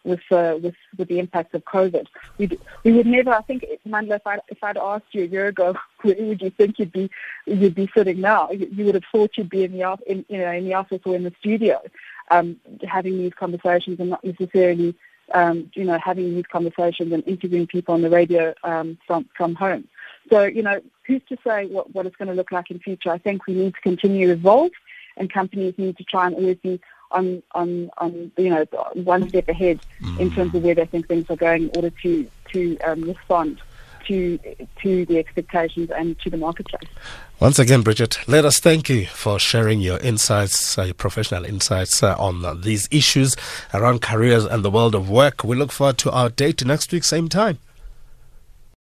with 0.07 0.21
uh, 0.31 0.59
with 0.62 0.75
with 0.97 1.09
the 1.09 1.19
impact 1.19 1.55
of 1.55 1.64
COVID. 1.64 2.07
We 2.38 2.59
we 2.85 2.92
would 2.92 3.07
never. 3.07 3.31
I 3.31 3.42
think, 3.42 3.64
Mandla, 3.87 4.16
if 4.16 4.27
I 4.27 4.38
if 4.49 4.62
I'd 4.62 4.79
asked 4.79 5.12
you 5.12 5.25
a 5.25 5.27
year 5.27 5.49
ago, 5.49 5.75
where 6.03 6.16
would 6.19 6.40
you 6.40 6.51
think 6.51 6.79
you'd 6.79 6.92
be 6.92 7.11
you'd 7.47 7.75
be 7.75 7.90
sitting 7.95 8.21
now? 8.21 8.51
You, 8.51 8.69
you 8.73 8.85
would 8.87 8.95
have 8.95 9.05
thought 9.12 9.37
you'd 9.37 9.51
be 9.51 9.64
in 9.64 9.73
the 9.73 9.99
in, 10.07 10.25
you 10.29 10.38
know 10.38 10.53
in 10.53 10.64
the 10.64 10.75
office 10.75 11.01
or 11.05 11.14
in 11.14 11.25
the 11.25 11.33
studio, 11.40 11.83
um, 12.31 12.57
having 12.88 13.19
these 13.19 13.35
conversations 13.35 14.01
and 14.01 14.11
not 14.11 14.25
necessarily 14.25 14.95
um, 15.35 15.71
you 15.75 15.85
know, 15.85 15.99
having 15.99 16.35
these 16.35 16.47
conversations 16.51 17.12
and 17.12 17.27
interviewing 17.27 17.66
people 17.66 17.95
on 17.95 18.03
the 18.03 18.11
radio 18.11 18.55
um, 18.62 18.99
from 19.07 19.29
from 19.37 19.55
home. 19.55 19.88
So, 20.31 20.45
you 20.45 20.62
know, 20.62 20.81
who's 21.07 21.23
to 21.29 21.37
say 21.45 21.66
what, 21.66 21.95
what 21.95 22.07
it's 22.07 22.16
going 22.16 22.29
to 22.29 22.35
look 22.35 22.53
like 22.53 22.71
in 22.71 22.79
future? 22.79 23.11
I 23.11 23.19
think 23.19 23.47
we 23.47 23.55
need 23.55 23.75
to 23.75 23.81
continue 23.81 24.27
to 24.29 24.33
evolve, 24.33 24.73
and 25.16 25.33
companies 25.33 25.75
need 25.79 25.97
to 25.99 26.05
try 26.05 26.27
and 26.27 26.35
always 26.35 26.59
be 26.59 26.81
on 27.11 27.42
on 27.53 27.90
on 27.99 28.31
you 28.37 28.51
know 28.51 28.64
one 28.95 29.29
step 29.29 29.49
ahead 29.49 29.81
mm. 30.01 30.19
in 30.19 30.31
terms 30.31 30.55
of 30.55 30.62
where 30.62 30.75
they 30.75 30.87
think 30.87 31.09
things 31.09 31.29
are 31.31 31.37
going 31.37 31.64
in 31.64 31.71
order 31.77 31.90
to 32.03 32.29
to 32.53 32.79
um, 32.79 33.03
respond 33.03 33.61
to 34.07 34.38
to 34.83 35.05
the 35.07 35.19
expectations 35.19 35.90
and 35.90 36.19
to 36.21 36.31
the 36.31 36.37
marketplace. 36.37 36.88
Once 37.40 37.59
again, 37.59 37.83
Bridget, 37.83 38.19
let 38.27 38.45
us 38.45 38.59
thank 38.61 38.88
you 38.88 39.07
for 39.07 39.38
sharing 39.38 39.81
your 39.81 39.99
insights, 39.99 40.79
uh, 40.79 40.85
your 40.85 40.95
professional 40.95 41.45
insights 41.45 42.03
uh, 42.03 42.16
on 42.19 42.45
uh, 42.45 42.55
these 42.55 42.88
issues 42.90 43.37
around 43.75 44.01
careers 44.01 44.45
and 44.45 44.64
the 44.64 44.71
world 44.71 44.95
of 44.95 45.11
work. 45.11 45.45
We 45.45 45.57
look 45.57 45.73
forward 45.73 45.99
to 45.99 46.11
our 46.11 46.31
date 46.31 46.64
next 46.64 46.92
week, 46.92 47.05
same 47.05 47.29
time. 47.29 47.59